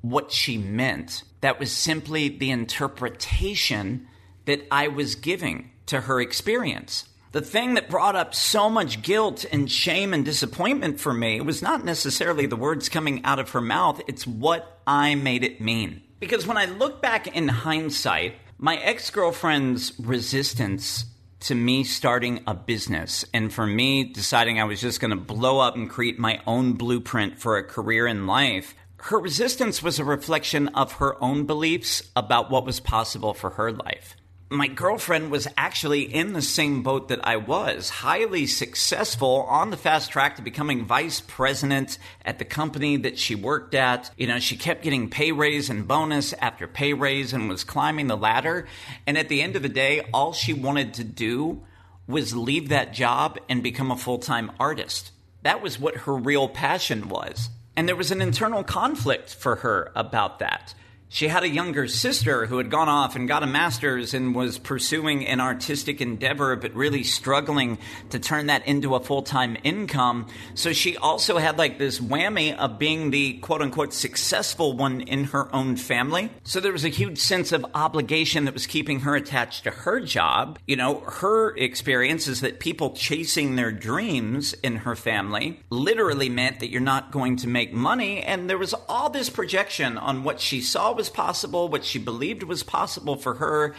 what 0.01 0.33
she 0.33 0.57
meant. 0.57 1.25
That 1.43 1.61
was 1.61 1.73
simply 1.73 2.31
the 2.31 2.51
interpretation 2.51 4.09
that 4.47 4.67
I 4.71 4.89
was 4.89 5.15
giving 5.15 5.72
to 5.87 6.03
her 6.03 6.21
experience. 6.21 7.09
The 7.33 7.41
thing 7.41 7.75
that 7.75 7.89
brought 7.89 8.15
up 8.15 8.35
so 8.35 8.69
much 8.69 9.01
guilt 9.01 9.47
and 9.51 9.71
shame 9.71 10.13
and 10.13 10.23
disappointment 10.23 11.01
for 11.01 11.15
me 11.15 11.41
was 11.41 11.63
not 11.63 11.83
necessarily 11.83 12.45
the 12.45 12.57
words 12.57 12.91
coming 12.91 13.25
out 13.25 13.39
of 13.39 13.51
her 13.51 13.61
mouth, 13.63 14.03
it's 14.07 14.27
what 14.27 14.81
I 14.87 15.15
made 15.15 15.43
it 15.43 15.61
mean. 15.61 16.03
Because 16.21 16.47
when 16.47 16.59
I 16.59 16.67
look 16.67 17.01
back 17.01 17.27
in 17.27 17.49
hindsight, 17.49 18.35
my 18.59 18.77
ex 18.77 19.11
girlfriend's 19.11 19.93
resistance 19.99 21.07
to 21.41 21.55
me 21.55 21.83
starting 21.83 22.45
a 22.47 22.55
business 22.55 23.25
and 23.35 23.53
for 23.53 23.67
me 23.67 24.05
deciding 24.05 24.61
I 24.61 24.65
was 24.65 24.81
just 24.81 25.01
going 25.01 25.11
to 25.11 25.17
blow 25.17 25.59
up 25.59 25.75
and 25.75 25.91
create 25.91 26.19
my 26.19 26.41
own 26.47 26.75
blueprint 26.75 27.41
for 27.41 27.57
a 27.57 27.65
career 27.65 28.07
in 28.07 28.27
life, 28.27 28.75
her 28.99 29.19
resistance 29.19 29.83
was 29.83 29.99
a 29.99 30.05
reflection 30.05 30.69
of 30.69 30.93
her 30.95 31.21
own 31.21 31.45
beliefs 31.45 32.03
about 32.15 32.51
what 32.51 32.65
was 32.65 32.79
possible 32.79 33.35
for 33.35 33.51
her 33.51 33.73
life. 33.73 34.17
My 34.53 34.69
girlfriend 34.69 35.31
was 35.31 35.49
actually 35.57 36.03
in 36.03 36.35
the 36.35 36.43
same 36.43 36.83
boat 36.83 37.09
that 37.09 37.27
I 37.27 37.37
was, 37.37 37.89
highly 37.89 38.47
successful 38.47 39.47
on 39.49 39.71
the 39.71 39.77
fast 39.77 40.11
track 40.11 40.37
to 40.37 40.43
becoming 40.43 40.85
vice 40.85 41.21
president 41.21 41.99
at 42.25 42.39
the 42.39 42.45
company 42.45 42.99
that 42.99 43.19
she 43.19 43.35
worked 43.35 43.75
at. 43.75 44.11
You 44.17 44.27
know, 44.27 44.39
she 44.39 44.57
kept 44.57 44.83
getting 44.83 45.09
pay 45.09 45.33
raise 45.33 45.71
and 45.71 45.89
bonus 45.89 46.35
after 46.35 46.67
pay 46.69 46.93
raise 46.93 47.33
and 47.33 47.49
was 47.49 47.65
climbing 47.65 48.09
the 48.09 48.17
ladder. 48.17 48.67
And 49.07 49.17
at 49.17 49.29
the 49.29 49.41
end 49.41 49.57
of 49.57 49.63
the 49.63 49.69
day, 49.69 50.03
all 50.13 50.33
she 50.33 50.53
wanted 50.53 50.95
to 50.95 51.05
do 51.05 51.63
was 52.07 52.37
leave 52.37 52.69
that 52.69 52.93
job 52.93 53.39
and 53.49 53.63
become 53.63 53.91
a 53.91 53.97
full 53.97 54.19
time 54.19 54.53
artist. 54.61 55.13
That 55.43 55.63
was 55.63 55.79
what 55.79 55.97
her 55.99 56.15
real 56.15 56.49
passion 56.49 57.09
was. 57.09 57.49
And 57.75 57.89
there 57.89 57.97
was 57.97 58.11
an 58.11 58.21
internal 58.21 58.63
conflict 58.63 59.35
for 59.35 59.57
her 59.57 59.91
about 59.95 60.41
that. 60.41 60.75
She 61.15 61.29
had 61.29 61.43
a 61.43 61.49
younger 61.49 61.89
sister 61.89 62.47
who 62.47 62.57
had 62.57 62.71
gone 62.71 62.89
off 62.89 63.17
and 63.17 63.29
got 63.29 63.43
a 63.43 63.47
master's 63.47 64.15
and 64.15 64.35
was 64.35 64.59
pursuing 64.59 65.27
an 65.27 65.43
artistic 65.43 66.01
endeavor, 66.01 66.57
but 66.57 66.73
really 66.73 67.05
struggling 67.05 67.77
to 68.09 68.19
turn 68.19 68.47
that 68.47 68.67
into 68.67 68.95
a 68.95 69.01
full 69.01 69.21
time 69.21 69.59
income. 69.63 70.29
So 70.55 70.73
she 70.73 70.97
also 70.97 71.37
had 71.37 71.59
like 71.59 71.77
this 71.77 72.01
whammy 72.01 72.57
of 72.57 72.79
being 72.79 73.11
the 73.11 73.35
quote 73.41 73.61
unquote 73.61 73.93
successful 73.93 74.75
one 74.75 75.03
in 75.03 75.25
her 75.25 75.55
own 75.55 75.77
family. 75.77 76.31
So 76.45 76.61
there 76.61 76.73
was 76.73 76.87
a 76.87 76.89
huge 76.89 77.19
sense 77.19 77.53
of 77.53 77.67
obligation 77.75 78.47
that 78.47 78.55
was 78.55 78.67
keeping 78.67 79.01
her 79.01 79.15
attached 79.15 79.65
to 79.65 79.71
her 79.71 80.01
job. 80.01 80.59
You 80.67 80.77
know, 80.77 81.01
her 81.01 81.55
experience 81.59 82.27
is 82.27 82.41
that 82.41 82.59
people 82.59 82.93
chasing 82.93 83.57
their 83.57 83.71
dreams 83.71 84.55
in 84.63 84.77
her 84.77 84.97
family 84.97 85.61
literally 85.69 86.31
meant 86.31 86.61
that 86.61 86.71
you're 86.71 86.81
not 86.81 87.13
going 87.13 87.37
to 87.37 87.49
make 87.49 87.75
money. 87.75 88.23
And 88.23 88.49
there 88.49 88.57
was 88.57 88.73
all 88.89 89.11
this 89.11 89.29
projection 89.29 89.99
on 89.99 90.25
what 90.25 90.41
she 90.41 90.63
saw 90.63 90.95
was 91.03 91.11
possible, 91.11 91.69
what 91.69 91.85
she 91.85 91.99
believed 91.99 92.45
was 92.45 92.63
possible 92.63 93.17
for 93.17 93.35
her, 93.35 93.75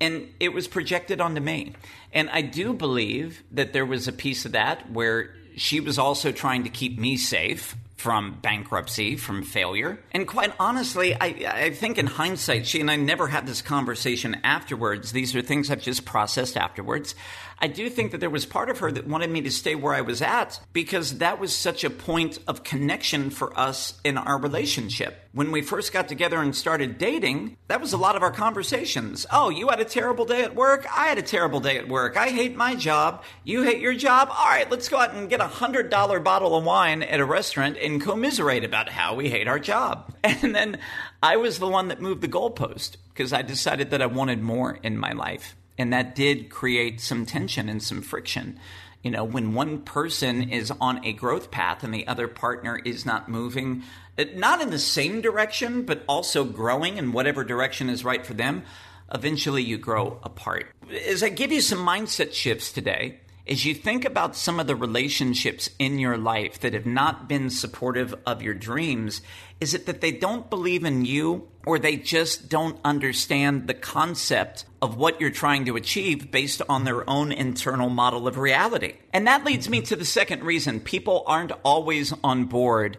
and 0.00 0.26
it 0.40 0.54
was 0.54 0.66
projected 0.66 1.20
onto 1.20 1.40
me. 1.42 1.74
And 2.14 2.30
I 2.30 2.40
do 2.40 2.72
believe 2.72 3.42
that 3.52 3.74
there 3.74 3.84
was 3.84 4.08
a 4.08 4.12
piece 4.12 4.46
of 4.46 4.52
that 4.52 4.90
where 4.90 5.34
she 5.56 5.80
was 5.80 5.98
also 5.98 6.32
trying 6.32 6.64
to 6.64 6.70
keep 6.70 6.98
me 6.98 7.18
safe 7.18 7.76
from 7.96 8.38
bankruptcy, 8.40 9.16
from 9.16 9.42
failure. 9.42 9.98
And 10.12 10.26
quite 10.26 10.54
honestly, 10.58 11.14
I, 11.14 11.26
I 11.66 11.70
think 11.70 11.98
in 11.98 12.06
hindsight, 12.06 12.66
she 12.66 12.80
and 12.80 12.90
I 12.90 12.96
never 12.96 13.26
had 13.26 13.46
this 13.46 13.60
conversation 13.60 14.40
afterwards. 14.42 15.12
These 15.12 15.36
are 15.36 15.42
things 15.42 15.70
I've 15.70 15.82
just 15.82 16.06
processed 16.06 16.56
afterwards. 16.56 17.14
I 17.58 17.68
do 17.68 17.88
think 17.88 18.12
that 18.12 18.18
there 18.18 18.28
was 18.28 18.44
part 18.44 18.68
of 18.68 18.80
her 18.80 18.92
that 18.92 19.06
wanted 19.06 19.30
me 19.30 19.40
to 19.42 19.50
stay 19.50 19.74
where 19.74 19.94
I 19.94 20.02
was 20.02 20.20
at 20.20 20.60
because 20.72 21.18
that 21.18 21.40
was 21.40 21.54
such 21.54 21.84
a 21.84 21.90
point 21.90 22.38
of 22.46 22.64
connection 22.64 23.30
for 23.30 23.58
us 23.58 23.98
in 24.04 24.18
our 24.18 24.38
relationship. 24.38 25.22
When 25.32 25.52
we 25.52 25.62
first 25.62 25.92
got 25.92 26.08
together 26.08 26.40
and 26.40 26.54
started 26.54 26.98
dating, 26.98 27.56
that 27.68 27.80
was 27.80 27.92
a 27.92 27.98
lot 27.98 28.14
of 28.14 28.22
our 28.22 28.30
conversations. 28.30 29.26
Oh, 29.32 29.48
you 29.48 29.68
had 29.68 29.80
a 29.80 29.84
terrible 29.84 30.26
day 30.26 30.42
at 30.42 30.54
work? 30.54 30.86
I 30.94 31.06
had 31.06 31.18
a 31.18 31.22
terrible 31.22 31.60
day 31.60 31.78
at 31.78 31.88
work. 31.88 32.16
I 32.16 32.28
hate 32.28 32.56
my 32.56 32.74
job. 32.74 33.24
You 33.44 33.62
hate 33.62 33.80
your 33.80 33.94
job? 33.94 34.28
All 34.30 34.46
right, 34.46 34.70
let's 34.70 34.88
go 34.88 34.98
out 34.98 35.14
and 35.14 35.30
get 35.30 35.40
a 35.40 35.44
$100 35.44 36.24
bottle 36.24 36.56
of 36.56 36.64
wine 36.64 37.02
at 37.02 37.20
a 37.20 37.24
restaurant 37.24 37.78
and 37.78 38.02
commiserate 38.02 38.64
about 38.64 38.90
how 38.90 39.14
we 39.14 39.30
hate 39.30 39.48
our 39.48 39.58
job. 39.58 40.14
And 40.26 40.54
then 40.54 40.78
I 41.22 41.36
was 41.36 41.58
the 41.58 41.68
one 41.68 41.88
that 41.88 42.00
moved 42.00 42.20
the 42.20 42.28
goalpost 42.28 42.96
because 43.08 43.32
I 43.32 43.42
decided 43.42 43.90
that 43.90 44.02
I 44.02 44.06
wanted 44.06 44.42
more 44.42 44.78
in 44.82 44.98
my 44.98 45.12
life. 45.12 45.56
And 45.78 45.92
that 45.92 46.14
did 46.14 46.50
create 46.50 47.00
some 47.00 47.26
tension 47.26 47.68
and 47.68 47.82
some 47.82 48.02
friction. 48.02 48.58
You 49.02 49.10
know, 49.10 49.24
when 49.24 49.54
one 49.54 49.82
person 49.82 50.50
is 50.50 50.72
on 50.80 51.04
a 51.04 51.12
growth 51.12 51.50
path 51.50 51.84
and 51.84 51.94
the 51.94 52.08
other 52.08 52.26
partner 52.28 52.80
is 52.84 53.06
not 53.06 53.28
moving, 53.28 53.84
uh, 54.18 54.24
not 54.34 54.60
in 54.60 54.70
the 54.70 54.78
same 54.78 55.20
direction, 55.20 55.84
but 55.84 56.02
also 56.08 56.44
growing 56.44 56.96
in 56.96 57.12
whatever 57.12 57.44
direction 57.44 57.88
is 57.88 58.04
right 58.04 58.26
for 58.26 58.34
them, 58.34 58.64
eventually 59.12 59.62
you 59.62 59.78
grow 59.78 60.18
apart. 60.22 60.66
As 61.06 61.22
I 61.22 61.28
give 61.28 61.52
you 61.52 61.60
some 61.60 61.86
mindset 61.86 62.32
shifts 62.32 62.72
today, 62.72 63.20
as 63.48 63.64
you 63.64 63.74
think 63.74 64.04
about 64.04 64.34
some 64.34 64.58
of 64.58 64.66
the 64.66 64.74
relationships 64.74 65.70
in 65.78 66.00
your 66.00 66.18
life 66.18 66.58
that 66.60 66.74
have 66.74 66.86
not 66.86 67.28
been 67.28 67.48
supportive 67.48 68.12
of 68.26 68.42
your 68.42 68.54
dreams, 68.54 69.22
is 69.60 69.72
it 69.72 69.86
that 69.86 70.00
they 70.00 70.10
don't 70.10 70.50
believe 70.50 70.84
in 70.84 71.04
you 71.04 71.46
or 71.64 71.78
they 71.78 71.96
just 71.96 72.48
don't 72.48 72.78
understand 72.84 73.68
the 73.68 73.74
concept 73.74 74.64
of 74.82 74.96
what 74.96 75.20
you're 75.20 75.30
trying 75.30 75.64
to 75.64 75.76
achieve 75.76 76.30
based 76.30 76.60
on 76.68 76.84
their 76.84 77.08
own 77.08 77.30
internal 77.30 77.88
model 77.88 78.26
of 78.26 78.36
reality? 78.36 78.94
And 79.12 79.28
that 79.28 79.44
leads 79.44 79.68
me 79.68 79.80
to 79.82 79.96
the 79.96 80.04
second 80.04 80.42
reason 80.42 80.80
people 80.80 81.22
aren't 81.26 81.52
always 81.64 82.12
on 82.24 82.46
board 82.46 82.98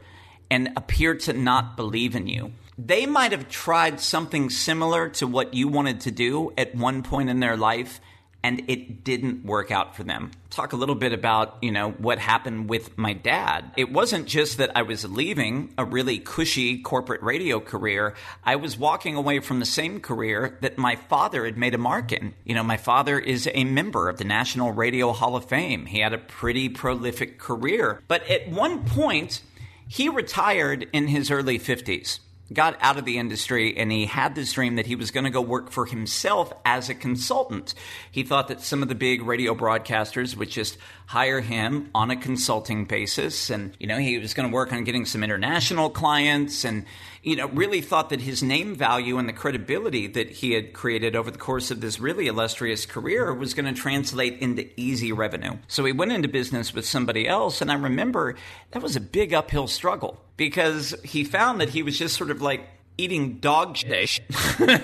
and 0.49 0.71
appear 0.77 1.15
to 1.15 1.33
not 1.33 1.75
believe 1.75 2.15
in 2.15 2.27
you. 2.27 2.53
They 2.77 3.05
might 3.05 3.33
have 3.33 3.49
tried 3.49 3.99
something 3.99 4.49
similar 4.49 5.09
to 5.09 5.27
what 5.27 5.53
you 5.53 5.67
wanted 5.67 6.01
to 6.01 6.11
do 6.11 6.53
at 6.57 6.73
one 6.73 7.03
point 7.03 7.29
in 7.29 7.41
their 7.41 7.57
life 7.57 7.99
and 8.43 8.63
it 8.67 9.03
didn't 9.03 9.43
work 9.43 9.71
out 9.71 9.95
for 9.95 10.03
them. 10.03 10.31
Talk 10.49 10.73
a 10.73 10.77
little 10.77 10.95
bit 10.95 11.11
about, 11.11 11.57
you 11.61 11.71
know, 11.71 11.91
what 11.91 12.19
happened 12.19 12.69
with 12.69 12.97
my 12.97 13.13
dad. 13.13 13.71
It 13.75 13.91
wasn't 13.91 14.27
just 14.27 14.57
that 14.59 14.71
I 14.75 14.83
was 14.83 15.03
leaving 15.05 15.73
a 15.77 15.83
really 15.83 16.19
cushy 16.19 16.81
corporate 16.81 17.21
radio 17.21 17.59
career. 17.59 18.15
I 18.43 18.55
was 18.55 18.77
walking 18.77 19.15
away 19.15 19.39
from 19.39 19.59
the 19.59 19.65
same 19.65 19.99
career 19.99 20.57
that 20.61 20.77
my 20.77 20.95
father 20.95 21.45
had 21.45 21.57
made 21.57 21.73
a 21.73 21.79
mark 21.79 22.11
in. 22.11 22.33
You 22.45 22.55
know, 22.55 22.63
my 22.63 22.77
father 22.77 23.19
is 23.19 23.49
a 23.53 23.63
member 23.63 24.07
of 24.07 24.17
the 24.17 24.23
National 24.23 24.71
Radio 24.71 25.11
Hall 25.11 25.35
of 25.35 25.45
Fame. 25.45 25.85
He 25.85 25.99
had 25.99 26.13
a 26.13 26.17
pretty 26.17 26.69
prolific 26.69 27.39
career. 27.39 28.01
But 28.07 28.29
at 28.29 28.49
one 28.49 28.85
point, 28.85 29.41
he 29.87 30.09
retired 30.09 30.87
in 30.93 31.07
his 31.07 31.31
early 31.31 31.59
50s 31.59 32.19
got 32.53 32.77
out 32.81 32.97
of 32.97 33.05
the 33.05 33.17
industry 33.17 33.77
and 33.77 33.91
he 33.91 34.05
had 34.05 34.35
this 34.35 34.53
dream 34.53 34.75
that 34.75 34.85
he 34.85 34.95
was 34.95 35.11
going 35.11 35.23
to 35.25 35.29
go 35.29 35.41
work 35.41 35.69
for 35.71 35.85
himself 35.85 36.53
as 36.65 36.89
a 36.89 36.95
consultant. 36.95 37.73
He 38.11 38.23
thought 38.23 38.47
that 38.47 38.61
some 38.61 38.81
of 38.81 38.89
the 38.89 38.95
big 38.95 39.21
radio 39.21 39.53
broadcasters 39.53 40.35
would 40.35 40.49
just 40.49 40.77
hire 41.07 41.39
him 41.39 41.89
on 41.95 42.11
a 42.11 42.17
consulting 42.17 42.83
basis 42.83 43.49
and 43.49 43.73
you 43.79 43.87
know 43.87 43.97
he 43.97 44.19
was 44.19 44.33
going 44.33 44.47
to 44.47 44.53
work 44.53 44.73
on 44.73 44.83
getting 44.83 45.05
some 45.05 45.23
international 45.23 45.89
clients 45.89 46.65
and 46.65 46.85
you 47.23 47.33
know 47.33 47.47
really 47.47 47.79
thought 47.79 48.09
that 48.09 48.19
his 48.19 48.43
name 48.43 48.75
value 48.75 49.17
and 49.17 49.27
the 49.27 49.33
credibility 49.33 50.05
that 50.05 50.29
he 50.29 50.51
had 50.51 50.73
created 50.73 51.15
over 51.15 51.31
the 51.31 51.37
course 51.37 51.71
of 51.71 51.79
this 51.79 51.97
really 51.97 52.27
illustrious 52.27 52.85
career 52.85 53.33
was 53.33 53.53
going 53.53 53.73
to 53.73 53.79
translate 53.79 54.37
into 54.39 54.69
easy 54.75 55.13
revenue. 55.13 55.53
So 55.69 55.85
he 55.85 55.93
went 55.93 56.11
into 56.11 56.27
business 56.27 56.73
with 56.73 56.85
somebody 56.85 57.25
else 57.25 57.61
and 57.61 57.71
I 57.71 57.75
remember 57.75 58.35
that 58.71 58.83
was 58.83 58.97
a 58.97 59.01
big 59.01 59.33
uphill 59.33 59.67
struggle 59.67 60.19
because 60.35 60.93
he 61.05 61.23
found 61.23 61.61
that 61.61 61.69
he 61.69 61.83
was 61.83 61.97
just 61.97 62.17
sort 62.17 62.31
of 62.37 62.41
like 62.41 62.67
eating 62.97 63.37
dog 63.39 63.77
shit 63.77 64.21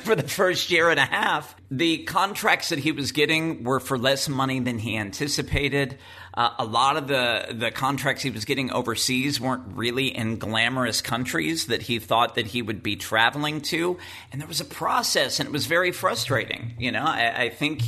for 0.01 0.15
the 0.15 0.27
first 0.27 0.69
year 0.69 0.89
and 0.89 0.99
a 0.99 1.05
half. 1.05 1.55
The 1.71 2.03
contracts 2.03 2.69
that 2.69 2.77
he 2.77 2.91
was 2.91 3.11
getting 3.11 3.63
were 3.63 3.79
for 3.79 3.97
less 3.97 4.29
money 4.29 4.59
than 4.59 4.77
he 4.77 4.97
anticipated. 4.97 5.97
Uh, 6.35 6.51
a 6.59 6.65
lot 6.65 6.97
of 6.97 7.07
the, 7.07 7.47
the 7.51 7.71
contracts 7.71 8.21
he 8.21 8.29
was 8.29 8.45
getting 8.45 8.71
overseas 8.71 9.39
weren't 9.39 9.63
really 9.75 10.15
in 10.15 10.37
glamorous 10.37 11.01
countries 11.01 11.67
that 11.67 11.83
he 11.83 11.97
thought 11.99 12.35
that 12.35 12.47
he 12.47 12.61
would 12.61 12.83
be 12.83 12.95
traveling 12.95 13.61
to. 13.61 13.97
And 14.31 14.39
there 14.39 14.47
was 14.47 14.61
a 14.61 14.65
process, 14.65 15.39
and 15.39 15.47
it 15.47 15.51
was 15.51 15.65
very 15.65 15.91
frustrating. 15.91 16.73
You 16.77 16.91
know, 16.91 17.03
I, 17.03 17.43
I 17.43 17.49
think 17.49 17.81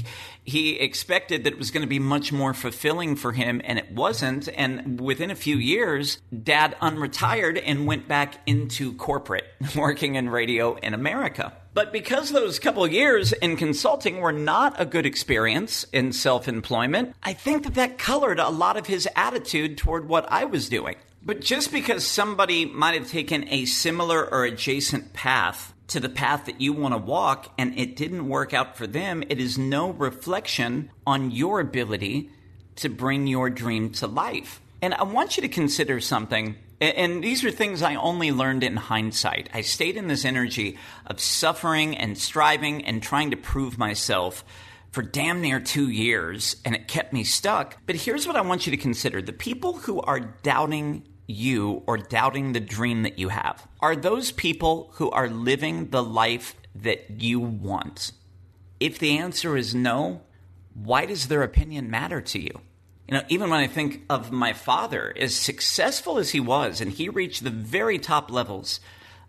he 0.46 0.80
expected 0.80 1.44
that 1.44 1.54
it 1.54 1.60
was 1.60 1.72
going 1.72 1.82
to 1.82 1.88
be 1.88 2.00
much 2.00 2.32
more 2.32 2.54
fulfilling 2.54 3.16
for 3.16 3.32
him, 3.32 3.62
and 3.66 3.80
it 3.80 3.92
wasn't. 3.92 4.48
And 4.56 5.02
within 5.02 5.32
a 5.32 5.36
few 5.36 5.58
years, 5.58 6.20
dad 6.44 6.75
unretired 6.82 7.62
and 7.66 7.88
went 7.88 8.08
back 8.08 8.36
into 8.46 8.94
corporate, 8.94 9.46
working 9.75 10.16
in 10.16 10.30
radio 10.30 10.75
in 10.75 10.94
America. 10.94 11.54
But 11.74 11.92
because 11.92 12.32
those 12.32 12.58
couple 12.58 12.88
years 12.88 13.34
in 13.34 13.58
consulting 13.58 14.22
were 14.22 14.32
not 14.32 14.80
a 14.80 14.86
good 14.86 15.06
experience 15.06 15.86
in 15.92 16.14
self 16.14 16.48
employment, 16.48 17.16
I 17.22 17.34
think 17.34 17.64
that 17.64 17.74
that 17.74 17.98
colored 17.98 18.40
a 18.40 18.50
lot 18.50 18.78
of 18.78 18.88
his 18.88 19.10
attitude 19.16 19.78
toward 19.78 20.08
what 20.08 20.32
I 20.32 20.46
was 20.46 20.70
doing. 20.70 20.96
But 21.25 21.41
just 21.41 21.72
because 21.72 22.05
somebody 22.05 22.65
might 22.65 22.94
have 22.94 23.10
taken 23.10 23.48
a 23.50 23.65
similar 23.65 24.32
or 24.32 24.46
adjacent 24.46 25.13
path 25.13 25.74
to 25.88 26.00
the 26.00 26.08
path 26.08 26.46
that 26.46 26.62
you 26.62 26.72
want 26.72 26.94
to 26.94 27.00
walk 27.00 27.51
and 27.58 27.77
it 27.79 27.96
didn't 27.96 28.29
work 28.29 28.53
out 28.53 28.77
for 28.77 28.86
them, 28.86 29.24
it 29.27 29.39
is 29.39 29.58
no 29.58 29.89
reflection 29.89 30.91
on 31.08 31.32
your 31.32 31.60
ability 31.60 32.29
to 32.75 32.89
bring 32.89 33.25
your 33.25 33.50
dream 33.50 33.89
to 33.94 34.05
life. 34.05 34.62
And 34.84 34.94
I 34.94 35.01
want 35.01 35.36
you 35.36 35.41
to 35.41 35.50
consider 35.50 36.00
something. 36.00 36.58
And 36.79 37.24
these 37.24 37.44
are 37.44 37.50
things 37.50 37.82
I 37.82 37.96
only 37.96 38.32
learned 38.32 38.63
in 38.63 38.75
hindsight. 38.75 39.50
I 39.51 39.62
stayed 39.62 39.98
in 39.98 40.08
this 40.08 40.25
energy 40.25 40.77
of 41.08 41.20
suffering 41.20 41.98
and 41.98 42.20
striving 42.20 42.86
and 42.86 43.01
trying 43.01 43.32
to 43.32 43.38
prove 43.38 43.79
myself 43.79 44.44
for 44.91 45.01
damn 45.01 45.41
near 45.41 45.60
two 45.60 45.89
years, 45.89 46.55
and 46.63 46.75
it 46.75 46.88
kept 46.88 47.13
me 47.13 47.24
stuck. 47.24 47.77
But 47.86 47.96
here's 47.96 48.27
what 48.27 48.36
I 48.36 48.41
want 48.41 48.67
you 48.67 48.72
to 48.72 48.77
consider 48.77 49.22
the 49.22 49.34
people 49.34 49.74
who 49.74 50.00
are 50.01 50.20
doubting 50.20 51.03
you 51.27 51.84
or 51.88 51.98
doubting 51.98 52.53
the 52.53 52.60
dream 52.60 53.03
that 53.03 53.20
you 53.20 53.29
have 53.29 53.67
are 53.79 53.96
those 53.96 54.32
people 54.32 54.91
who 54.94 55.10
are 55.12 55.29
living 55.29 55.89
the 55.89 56.03
life 56.03 56.55
that 56.75 57.22
you 57.22 57.39
want. 57.39 58.12
If 58.79 59.00
the 59.00 59.17
answer 59.17 59.55
is 59.58 59.74
no, 59.74 60.22
why 60.74 61.05
does 61.05 61.27
their 61.27 61.44
opinion 61.44 61.89
matter 61.89 62.22
to 62.22 62.39
you? 62.39 62.62
You 63.08 63.15
know, 63.15 63.24
even 63.29 63.50
when 63.50 63.60
I 63.60 63.67
think 63.67 64.03
of 64.10 64.32
my 64.32 64.53
father, 64.53 65.13
as 65.17 65.36
successful 65.36 66.17
as 66.17 66.32
he 66.32 66.39
was, 66.39 66.82
and 66.82 66.91
he 66.91 67.08
reached 67.08 67.44
the 67.44 67.51
very 67.51 68.00
top 68.00 68.32
levels 68.32 68.79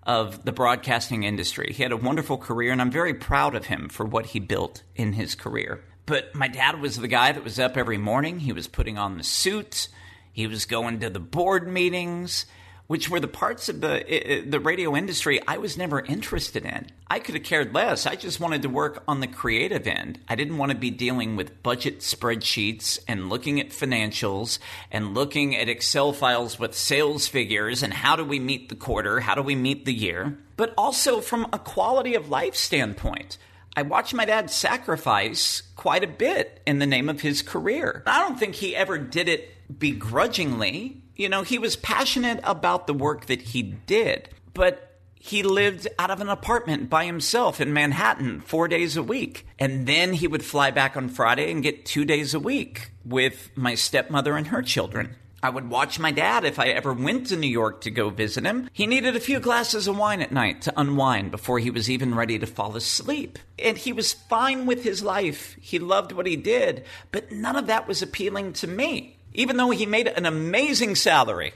of 0.03 0.45
the 0.45 0.53
broadcasting 0.53 1.25
industry. 1.25 1.73
He 1.73 1.83
had 1.83 1.93
a 1.93 1.97
wonderful 1.97 2.39
career, 2.39 2.73
and 2.73 2.81
I'm 2.81 2.91
very 2.91 3.13
proud 3.13 3.55
of 3.55 3.67
him 3.67 3.89
for 3.89 4.07
what 4.07 4.27
he 4.27 4.41
built 4.41 4.83
in 4.95 5.13
his 5.13 5.35
career. 5.35 5.83
But 6.07 6.35
my 6.35 6.49
dad 6.49 6.81
was 6.81 6.97
the 6.97 7.09
guy 7.09 7.33
that 7.33 7.45
was 7.45 7.59
up 7.59 7.77
every 7.77 7.99
morning. 7.99 8.41
He 8.41 8.53
was 8.53 8.69
putting 8.69 8.97
on 8.97 9.19
the 9.19 9.25
suit, 9.25 9.89
he 10.37 10.47
was 10.47 10.67
going 10.67 11.01
to 11.01 11.09
the 11.09 11.19
board 11.19 11.67
meetings 11.67 12.45
which 12.89 13.09
were 13.09 13.19
the 13.19 13.27
parts 13.27 13.69
of 13.69 13.81
the 13.81 14.45
the 14.47 14.61
radio 14.61 14.95
industry 14.95 15.41
I 15.49 15.57
was 15.57 15.77
never 15.77 16.01
interested 16.01 16.65
in. 16.65 16.87
I 17.09 17.19
could 17.19 17.35
have 17.35 17.43
cared 17.43 17.75
less. 17.75 18.07
I 18.07 18.15
just 18.15 18.39
wanted 18.39 18.63
to 18.63 18.69
work 18.69 19.03
on 19.09 19.21
the 19.21 19.27
creative 19.27 19.87
end. 19.87 20.21
I 20.29 20.37
didn't 20.37 20.59
want 20.59 20.71
to 20.71 20.79
be 20.79 20.91
dealing 20.91 21.35
with 21.35 21.63
budget 21.63 22.01
spreadsheets 22.01 23.01
and 23.09 23.29
looking 23.29 23.59
at 23.61 23.71
financials 23.71 24.59
and 24.93 25.15
looking 25.15 25.57
at 25.57 25.69
Excel 25.69 26.13
files 26.13 26.59
with 26.59 26.77
sales 26.77 27.27
figures 27.27 27.83
and 27.83 27.93
how 27.93 28.15
do 28.15 28.25
we 28.25 28.39
meet 28.39 28.69
the 28.69 28.77
quarter, 28.77 29.21
how 29.21 29.35
do 29.35 29.43
we 29.43 29.57
meet 29.57 29.85
the 29.85 29.95
year, 29.95 30.39
but 30.57 30.73
also 30.79 31.21
from 31.21 31.49
a 31.53 31.59
quality 31.59 32.15
of 32.15 32.29
life 32.29 32.55
standpoint. 32.55 33.39
I 33.79 33.83
watched 33.83 34.15
my 34.15 34.25
dad 34.25 34.51
sacrifice 34.51 35.63
quite 35.75 36.03
a 36.03 36.07
bit 36.07 36.63
in 36.67 36.79
the 36.79 36.87
name 36.87 37.11
of 37.11 37.21
his 37.21 37.43
career. 37.43 38.03
I 38.07 38.21
don't 38.21 38.39
think 38.39 38.55
he 38.55 38.75
ever 38.75 38.97
did 38.97 39.29
it 39.29 39.56
begrudgingly. 39.79 41.03
You 41.15 41.29
know, 41.29 41.43
he 41.43 41.59
was 41.59 41.77
passionate 41.77 42.41
about 42.45 42.87
the 42.87 42.95
work 42.95 43.27
that 43.27 43.41
he 43.41 43.63
did, 43.63 44.29
but 44.53 44.87
he 45.27 45.43
lived 45.43 45.89
out 45.99 46.11
of 46.11 46.21
an 46.21 46.29
apartment 46.29 46.89
by 46.89 47.05
himself 47.05 47.61
in 47.61 47.73
Manhattan 47.73 48.41
four 48.41 48.69
days 48.69 48.97
a 48.97 49.03
week. 49.03 49.47
And 49.59 49.87
then 49.87 50.13
he 50.13 50.29
would 50.29 50.45
fly 50.45 50.71
back 50.71 50.97
on 50.97 51.09
Friday 51.09 51.51
and 51.51 51.63
get 51.63 51.85
two 51.85 52.05
days 52.05 52.33
a 52.33 52.41
week 52.41 52.93
with 53.05 53.51
my 53.57 53.75
stepmother 53.75 54.37
and 54.37 54.47
her 54.49 54.63
children. 54.63 55.17
I 55.43 55.51
would 55.51 55.69
watch 55.69 55.99
my 55.99 56.13
dad 56.13 56.45
if 56.45 56.59
I 56.59 56.69
ever 56.69 56.93
went 56.93 57.27
to 57.29 57.37
New 57.37 57.49
York 57.49 57.83
to 57.83 57.91
go 57.91 58.11
visit 58.11 58.45
him. 58.45 58.71
He 58.73 58.87
needed 58.87 59.17
a 59.17 59.21
few 59.21 59.39
glasses 59.39 59.87
of 59.87 59.99
wine 59.99 60.23
at 60.23 60.33
night 60.33 60.63
to 60.63 60.81
unwind 60.81 61.31
before 61.31 61.59
he 61.59 61.71
was 61.71 61.91
even 61.91 62.15
ready 62.15 62.39
to 62.39 62.47
fall 62.47 62.75
asleep. 62.77 63.39
And 63.59 63.77
he 63.77 63.93
was 63.93 64.13
fine 64.13 64.67
with 64.67 64.83
his 64.83 65.03
life. 65.03 65.57
He 65.61 65.79
loved 65.79 66.13
what 66.13 66.27
he 66.27 66.37
did, 66.37 66.85
but 67.13 67.33
none 67.33 67.57
of 67.57 67.67
that 67.67 67.87
was 67.87 68.01
appealing 68.01 68.55
to 68.55 68.67
me 68.67 69.16
even 69.37 69.59
though 69.59 69.71
he 69.71 69.87
made 69.87 70.09
an 70.09 70.25
amazing 70.25 70.95
salary, 70.95 71.53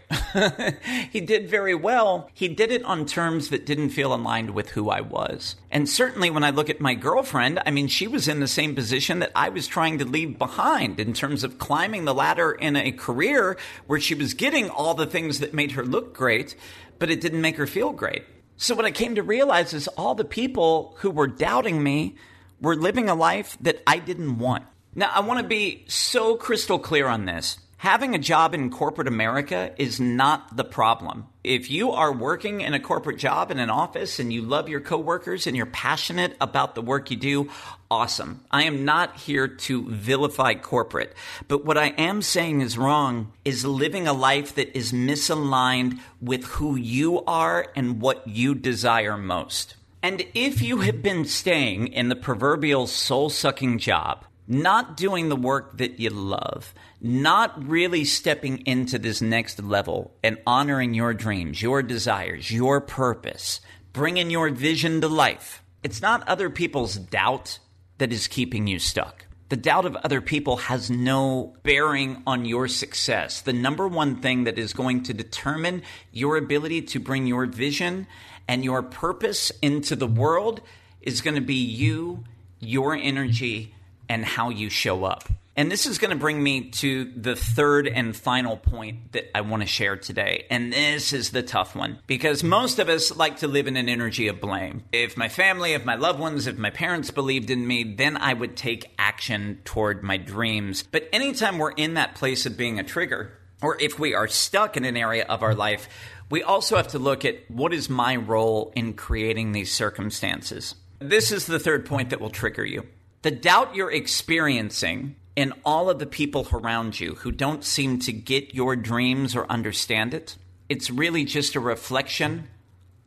he 1.10 1.20
did 1.20 1.48
very 1.48 1.74
well. 1.74 2.30
He 2.34 2.46
did 2.46 2.70
it 2.70 2.84
on 2.84 3.06
terms 3.06 3.48
that 3.48 3.64
didn't 3.64 3.90
feel 3.90 4.14
aligned 4.14 4.50
with 4.50 4.68
who 4.70 4.90
I 4.90 5.00
was. 5.00 5.56
And 5.70 5.88
certainly 5.88 6.30
when 6.30 6.44
I 6.44 6.50
look 6.50 6.68
at 6.68 6.80
my 6.80 6.94
girlfriend, 6.94 7.60
I 7.64 7.70
mean, 7.70 7.88
she 7.88 8.06
was 8.06 8.28
in 8.28 8.40
the 8.40 8.46
same 8.46 8.74
position 8.74 9.20
that 9.20 9.32
I 9.34 9.48
was 9.48 9.66
trying 9.66 9.98
to 9.98 10.04
leave 10.04 10.38
behind 10.38 11.00
in 11.00 11.14
terms 11.14 11.42
of 11.42 11.58
climbing 11.58 12.04
the 12.04 12.14
ladder 12.14 12.52
in 12.52 12.76
a 12.76 12.92
career 12.92 13.56
where 13.86 14.00
she 14.00 14.14
was 14.14 14.34
getting 14.34 14.68
all 14.68 14.94
the 14.94 15.06
things 15.06 15.40
that 15.40 15.54
made 15.54 15.72
her 15.72 15.84
look 15.84 16.14
great, 16.14 16.54
but 16.98 17.10
it 17.10 17.20
didn't 17.20 17.40
make 17.40 17.56
her 17.56 17.66
feel 17.66 17.92
great. 17.92 18.24
So 18.58 18.74
what 18.74 18.84
I 18.84 18.90
came 18.90 19.14
to 19.14 19.22
realize 19.22 19.72
is 19.72 19.88
all 19.88 20.14
the 20.14 20.24
people 20.24 20.94
who 20.98 21.10
were 21.10 21.26
doubting 21.26 21.82
me 21.82 22.16
were 22.60 22.76
living 22.76 23.08
a 23.08 23.14
life 23.14 23.56
that 23.62 23.82
I 23.86 23.98
didn't 23.98 24.38
want. 24.38 24.64
Now, 24.94 25.10
I 25.14 25.20
want 25.20 25.40
to 25.40 25.46
be 25.46 25.84
so 25.88 26.36
crystal 26.36 26.78
clear 26.78 27.06
on 27.06 27.24
this. 27.24 27.58
Having 27.80 28.14
a 28.14 28.18
job 28.18 28.52
in 28.52 28.68
corporate 28.68 29.08
America 29.08 29.72
is 29.78 29.98
not 29.98 30.54
the 30.54 30.64
problem. 30.64 31.28
If 31.42 31.70
you 31.70 31.92
are 31.92 32.12
working 32.12 32.60
in 32.60 32.74
a 32.74 32.78
corporate 32.78 33.16
job 33.16 33.50
in 33.50 33.58
an 33.58 33.70
office 33.70 34.18
and 34.18 34.30
you 34.30 34.42
love 34.42 34.68
your 34.68 34.82
coworkers 34.82 35.46
and 35.46 35.56
you're 35.56 35.64
passionate 35.64 36.36
about 36.42 36.74
the 36.74 36.82
work 36.82 37.10
you 37.10 37.16
do, 37.16 37.48
awesome. 37.90 38.44
I 38.50 38.64
am 38.64 38.84
not 38.84 39.16
here 39.16 39.48
to 39.48 39.88
vilify 39.88 40.56
corporate. 40.56 41.14
But 41.48 41.64
what 41.64 41.78
I 41.78 41.94
am 41.96 42.20
saying 42.20 42.60
is 42.60 42.76
wrong 42.76 43.32
is 43.46 43.64
living 43.64 44.06
a 44.06 44.12
life 44.12 44.56
that 44.56 44.76
is 44.76 44.92
misaligned 44.92 46.00
with 46.20 46.44
who 46.44 46.76
you 46.76 47.24
are 47.24 47.66
and 47.74 48.02
what 48.02 48.28
you 48.28 48.54
desire 48.54 49.16
most. 49.16 49.76
And 50.02 50.26
if 50.34 50.60
you 50.60 50.80
have 50.80 51.02
been 51.02 51.24
staying 51.24 51.86
in 51.86 52.10
the 52.10 52.16
proverbial 52.16 52.88
soul 52.88 53.30
sucking 53.30 53.78
job, 53.78 54.26
not 54.50 54.96
doing 54.96 55.28
the 55.28 55.36
work 55.36 55.78
that 55.78 56.00
you 56.00 56.10
love, 56.10 56.74
not 57.00 57.68
really 57.68 58.04
stepping 58.04 58.58
into 58.66 58.98
this 58.98 59.22
next 59.22 59.62
level 59.62 60.12
and 60.24 60.36
honoring 60.44 60.92
your 60.92 61.14
dreams, 61.14 61.62
your 61.62 61.84
desires, 61.84 62.50
your 62.50 62.80
purpose, 62.80 63.60
bringing 63.92 64.28
your 64.28 64.50
vision 64.50 65.00
to 65.00 65.06
life. 65.06 65.62
It's 65.84 66.02
not 66.02 66.28
other 66.28 66.50
people's 66.50 66.96
doubt 66.96 67.60
that 67.98 68.12
is 68.12 68.26
keeping 68.26 68.66
you 68.66 68.80
stuck. 68.80 69.24
The 69.50 69.56
doubt 69.56 69.84
of 69.84 69.94
other 69.96 70.20
people 70.20 70.56
has 70.56 70.90
no 70.90 71.54
bearing 71.62 72.22
on 72.26 72.44
your 72.44 72.66
success. 72.66 73.42
The 73.42 73.52
number 73.52 73.86
one 73.86 74.20
thing 74.20 74.44
that 74.44 74.58
is 74.58 74.72
going 74.72 75.04
to 75.04 75.14
determine 75.14 75.82
your 76.10 76.36
ability 76.36 76.82
to 76.82 76.98
bring 76.98 77.26
your 77.26 77.46
vision 77.46 78.08
and 78.48 78.64
your 78.64 78.82
purpose 78.82 79.52
into 79.62 79.94
the 79.94 80.08
world 80.08 80.60
is 81.00 81.20
going 81.20 81.36
to 81.36 81.40
be 81.40 81.54
you, 81.54 82.24
your 82.58 82.94
energy, 82.96 83.74
and 84.10 84.24
how 84.24 84.50
you 84.50 84.68
show 84.68 85.04
up. 85.04 85.28
And 85.56 85.70
this 85.70 85.86
is 85.86 85.98
going 85.98 86.10
to 86.10 86.16
bring 86.16 86.42
me 86.42 86.70
to 86.70 87.04
the 87.16 87.36
third 87.36 87.86
and 87.86 88.16
final 88.16 88.56
point 88.56 89.12
that 89.12 89.36
I 89.36 89.42
want 89.42 89.62
to 89.62 89.66
share 89.66 89.96
today. 89.96 90.46
And 90.50 90.72
this 90.72 91.12
is 91.12 91.30
the 91.30 91.42
tough 91.42 91.76
one 91.76 91.98
because 92.06 92.42
most 92.42 92.78
of 92.78 92.88
us 92.88 93.14
like 93.14 93.38
to 93.38 93.48
live 93.48 93.68
in 93.68 93.76
an 93.76 93.88
energy 93.88 94.28
of 94.28 94.40
blame. 94.40 94.84
If 94.90 95.16
my 95.16 95.28
family, 95.28 95.74
if 95.74 95.84
my 95.84 95.94
loved 95.94 96.18
ones, 96.18 96.46
if 96.46 96.58
my 96.58 96.70
parents 96.70 97.10
believed 97.10 97.50
in 97.50 97.66
me, 97.66 97.84
then 97.84 98.16
I 98.16 98.32
would 98.32 98.56
take 98.56 98.92
action 98.98 99.60
toward 99.64 100.02
my 100.02 100.16
dreams. 100.16 100.82
But 100.90 101.08
anytime 101.12 101.58
we're 101.58 101.72
in 101.72 101.94
that 101.94 102.14
place 102.14 102.46
of 102.46 102.56
being 102.56 102.78
a 102.78 102.84
trigger, 102.84 103.32
or 103.62 103.76
if 103.80 103.98
we 103.98 104.14
are 104.14 104.28
stuck 104.28 104.76
in 104.76 104.84
an 104.84 104.96
area 104.96 105.24
of 105.28 105.42
our 105.42 105.54
life, 105.54 105.88
we 106.30 106.42
also 106.42 106.76
have 106.76 106.88
to 106.88 106.98
look 106.98 107.24
at 107.24 107.48
what 107.48 107.72
is 107.72 107.90
my 107.90 108.16
role 108.16 108.72
in 108.74 108.94
creating 108.94 109.52
these 109.52 109.72
circumstances. 109.72 110.74
This 111.00 111.30
is 111.30 111.46
the 111.46 111.58
third 111.58 111.86
point 111.86 112.10
that 112.10 112.20
will 112.20 112.30
trigger 112.30 112.64
you. 112.64 112.86
The 113.22 113.30
doubt 113.30 113.74
you're 113.74 113.90
experiencing 113.90 115.16
in 115.36 115.52
all 115.64 115.90
of 115.90 115.98
the 115.98 116.06
people 116.06 116.48
around 116.52 116.98
you 116.98 117.16
who 117.16 117.30
don't 117.30 117.64
seem 117.64 117.98
to 118.00 118.12
get 118.12 118.54
your 118.54 118.76
dreams 118.76 119.36
or 119.36 119.50
understand 119.50 120.14
it, 120.14 120.36
it's 120.68 120.90
really 120.90 121.24
just 121.24 121.54
a 121.54 121.60
reflection 121.60 122.48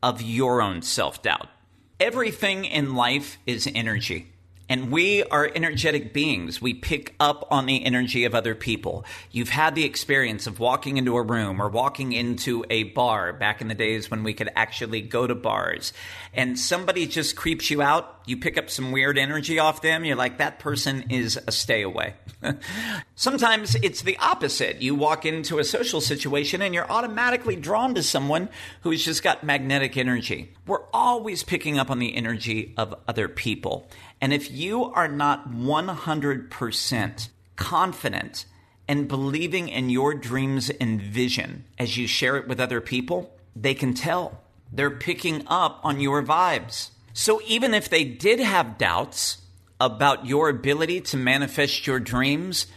of 0.04 0.22
your 0.22 0.62
own 0.62 0.82
self 0.82 1.22
doubt. 1.24 1.48
Everything 2.00 2.66
in 2.66 2.96
life 2.96 3.38
is 3.48 3.68
energy. 3.74 4.33
And 4.74 4.92
we 4.92 5.22
are 5.26 5.52
energetic 5.54 6.14
beings. 6.14 6.60
We 6.60 6.74
pick 6.74 7.14
up 7.20 7.48
on 7.52 7.68
the 7.68 7.86
energy 7.86 8.26
of 8.26 8.34
other 8.34 8.56
people. 8.56 9.06
You've 9.30 9.50
had 9.50 9.76
the 9.76 9.84
experience 9.84 10.48
of 10.48 10.58
walking 10.58 10.98
into 10.98 11.16
a 11.16 11.22
room 11.22 11.62
or 11.62 11.70
walking 11.70 12.12
into 12.12 12.66
a 12.72 12.82
bar 12.82 13.34
back 13.34 13.62
in 13.62 13.68
the 13.68 13.76
days 13.76 14.10
when 14.10 14.24
we 14.24 14.34
could 14.34 14.50
actually 14.56 15.02
go 15.02 15.28
to 15.28 15.36
bars 15.36 15.94
and 16.34 16.58
somebody 16.58 17.06
just 17.06 17.36
creeps 17.36 17.70
you 17.70 17.84
out. 17.84 18.22
You 18.26 18.38
pick 18.38 18.58
up 18.58 18.72
some 18.72 18.92
weird 18.92 19.20
energy 19.20 19.60
off 19.60 19.84
them. 19.84 20.06
You're 20.06 20.16
like, 20.16 20.40
that 20.40 20.58
person 20.58 21.12
is 21.12 21.40
a 21.46 21.52
stay 21.52 21.84
away. 21.84 22.16
Sometimes 23.16 23.76
it's 23.76 24.02
the 24.02 24.18
opposite. 24.18 24.82
You 24.82 24.96
walk 24.96 25.26
into 25.26 25.60
a 25.60 25.64
social 25.64 26.02
situation 26.02 26.64
and 26.64 26.74
you're 26.74 26.90
automatically 26.90 27.56
drawn 27.56 27.94
to 27.94 28.02
someone 28.02 28.50
who's 28.82 29.06
just 29.06 29.22
got 29.22 29.44
magnetic 29.44 29.98
energy. 29.98 30.52
We're 30.66 30.86
always 30.94 31.44
picking 31.44 31.78
up 31.78 31.92
on 31.92 32.00
the 32.00 32.16
energy 32.16 32.74
of 32.76 32.96
other 33.08 33.28
people. 33.28 33.88
And 34.24 34.32
if 34.32 34.50
you 34.50 34.86
are 34.86 35.10
not 35.10 35.52
100% 35.52 37.30
confident 37.58 38.46
and 38.88 39.06
believing 39.10 39.68
in 39.68 39.90
your 39.90 40.14
dreams 40.14 40.70
and 40.70 41.02
vision 41.02 41.66
as 41.78 41.98
you 41.98 42.08
share 42.08 42.38
it 42.38 42.48
with 42.48 42.62
other 42.62 42.80
people, 42.80 43.36
they 43.54 43.74
can 43.74 43.94
tell. 43.94 44.42
They're 44.72 44.90
picking 44.90 45.44
up 45.48 45.82
on 45.84 46.00
your 46.00 46.24
vibes. 46.24 46.92
So 47.12 47.42
even 47.46 47.74
if 47.74 47.90
they 47.90 48.06
did 48.06 48.40
have 48.40 48.78
doubts 48.78 49.42
about 49.82 50.26
your 50.26 50.48
ability 50.48 51.02
to 51.02 51.18
manifest 51.18 51.86
your 51.86 52.00
dreams, 52.00 52.68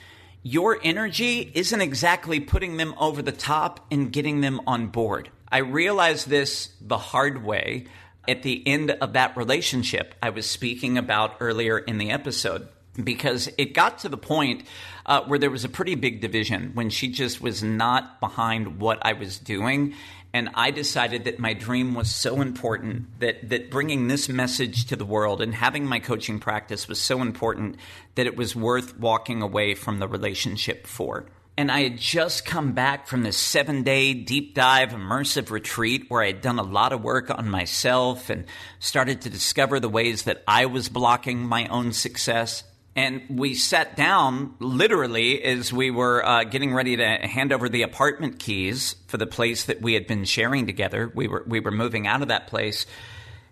your 0.43 0.81
energy 0.83 1.53
isn't 1.55 1.81
exactly 1.81 2.41
putting 2.41 2.77
them 2.77 2.93
over 2.99 3.23
the 3.23 3.31
top 3.31 3.87
and 3.93 4.13
getting 4.13 4.41
them 4.41 4.63
on 4.67 4.89
board. 4.89 5.31
I 5.49 5.59
realized 5.59 6.29
this 6.29 6.71
the 6.81 6.99
hard 6.99 7.45
way 7.45 7.87
at 8.29 8.43
the 8.43 8.67
end 8.67 8.91
of 8.91 9.12
that 9.15 9.37
relationship 9.37 10.15
I 10.23 10.31
was 10.31 10.49
speaking 10.49 10.99
about 10.99 11.37
earlier 11.41 11.79
in 11.79 11.99
the 11.99 12.11
episode 12.11 12.69
because 13.03 13.51
it 13.59 13.75
got 13.75 13.99
to 14.01 14.09
the 14.09 14.17
point 14.17 14.65
uh, 15.05 15.23
where 15.23 15.39
there 15.39 15.51
was 15.51 15.65
a 15.65 15.69
pretty 15.69 15.95
big 15.95 16.21
division 16.21 16.73
when 16.75 16.91
she 16.91 17.09
just 17.09 17.41
was 17.41 17.62
not 17.62 18.21
behind 18.21 18.81
what 18.81 18.99
I 19.03 19.12
was 19.12 19.39
doing. 19.39 19.95
And 20.33 20.51
I 20.55 20.71
decided 20.71 21.25
that 21.25 21.39
my 21.39 21.55
dream 21.55 21.95
was 21.95 22.15
so 22.15 22.43
important 22.43 23.21
that, 23.21 23.49
that 23.49 23.71
bringing 23.71 24.09
this 24.09 24.29
message 24.29 24.87
to 24.87 24.97
the 24.97 25.05
world 25.05 25.41
and 25.41 25.55
having 25.55 25.87
my 25.87 25.99
coaching 25.99 26.39
practice 26.39 26.89
was 26.89 27.01
so 27.01 27.23
important 27.23 27.77
that 28.17 28.27
it 28.27 28.37
was 28.37 28.55
worth 28.55 28.99
walking 28.99 29.41
away 29.41 29.75
from 29.75 29.99
the 29.99 30.09
relationship 30.09 30.87
for. 30.87 31.27
And 31.59 31.73
I 31.73 31.85
had 31.85 31.97
just 31.97 32.45
come 32.45 32.73
back 32.73 33.07
from 33.07 33.23
this 33.23 33.38
seven 33.38 33.83
day 33.83 34.12
deep 34.12 34.55
dive 34.55 34.90
immersive 34.90 35.51
retreat 35.51 36.05
where 36.09 36.23
I 36.23 36.27
had 36.27 36.42
done 36.42 36.59
a 36.59 36.62
lot 36.62 36.92
of 36.92 37.03
work 37.03 37.31
on 37.31 37.49
myself 37.49 38.29
and 38.29 38.45
started 38.79 39.23
to 39.23 39.31
discover 39.31 39.81
the 39.81 39.88
ways 39.88 40.25
that 40.25 40.42
I 40.47 40.66
was 40.66 40.90
blocking 40.90 41.47
my 41.47 41.66
own 41.69 41.92
success. 41.92 42.62
And 42.95 43.23
we 43.31 43.55
sat 43.55 43.97
down 43.97 44.55
literally 44.59 45.42
as 45.42 45.73
we 45.73 45.90
were 45.90 46.25
uh, 46.25 46.45
getting 46.45 46.75
ready 46.75 46.97
to 46.97 47.07
hand 47.07 47.53
over 47.53 47.71
the 47.71 47.83
apartment 47.83 48.38
keys 48.38 48.97
for 49.07 49.16
the 49.16 49.27
place 49.27 49.64
that 49.64 49.81
we 49.81 49.95
had 49.95 50.07
been 50.07 50.25
sharing 50.25 50.66
together. 50.66 51.11
We 51.14 51.27
were 51.27 51.45
we 51.47 51.61
were 51.61 51.71
moving 51.71 52.07
out 52.07 52.23
of 52.23 52.29
that 52.29 52.49
place, 52.49 52.87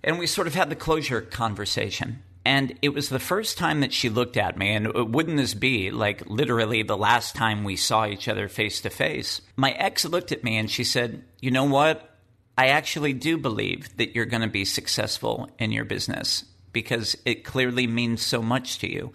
and 0.02 0.18
we 0.18 0.26
sort 0.26 0.46
of 0.46 0.54
had 0.54 0.68
the 0.68 0.76
closure 0.76 1.20
conversation. 1.20 2.22
And 2.44 2.78
it 2.82 2.90
was 2.90 3.08
the 3.08 3.18
first 3.18 3.56
time 3.56 3.80
that 3.80 3.92
she 3.92 4.10
looked 4.10 4.36
at 4.36 4.58
me, 4.58 4.74
and 4.74 5.14
wouldn't 5.14 5.38
this 5.38 5.54
be 5.54 5.90
like 5.90 6.28
literally 6.28 6.82
the 6.82 6.96
last 6.96 7.34
time 7.34 7.64
we 7.64 7.76
saw 7.76 8.06
each 8.06 8.28
other 8.28 8.48
face 8.48 8.82
to 8.82 8.90
face? 8.90 9.40
My 9.56 9.72
ex 9.72 10.04
looked 10.04 10.30
at 10.30 10.44
me 10.44 10.58
and 10.58 10.70
she 10.70 10.84
said, 10.84 11.24
"You 11.40 11.50
know 11.50 11.64
what? 11.64 12.10
I 12.58 12.68
actually 12.68 13.14
do 13.14 13.38
believe 13.38 13.96
that 13.96 14.14
you're 14.14 14.26
going 14.26 14.42
to 14.42 14.48
be 14.48 14.64
successful 14.64 15.48
in 15.58 15.72
your 15.72 15.84
business 15.84 16.44
because 16.72 17.16
it 17.24 17.44
clearly 17.44 17.86
means 17.86 18.22
so 18.22 18.42
much 18.42 18.78
to 18.80 18.92
you." 18.92 19.12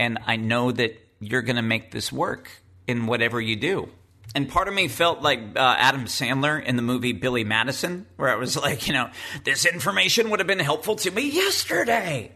and 0.00 0.18
I 0.26 0.36
know 0.36 0.72
that 0.72 0.98
you're 1.20 1.42
going 1.42 1.56
to 1.56 1.62
make 1.62 1.90
this 1.90 2.10
work 2.10 2.50
in 2.86 3.06
whatever 3.06 3.38
you 3.38 3.54
do. 3.54 3.90
And 4.34 4.48
part 4.48 4.66
of 4.66 4.72
me 4.72 4.88
felt 4.88 5.20
like 5.20 5.40
uh, 5.56 5.76
Adam 5.78 6.06
Sandler 6.06 6.62
in 6.64 6.76
the 6.76 6.82
movie 6.82 7.12
Billy 7.12 7.44
Madison, 7.44 8.06
where 8.16 8.30
I 8.30 8.36
was 8.36 8.56
like, 8.56 8.86
you 8.86 8.94
know, 8.94 9.10
this 9.44 9.66
information 9.66 10.30
would 10.30 10.40
have 10.40 10.46
been 10.46 10.58
helpful 10.58 10.96
to 10.96 11.10
me 11.10 11.30
yesterday. 11.30 12.32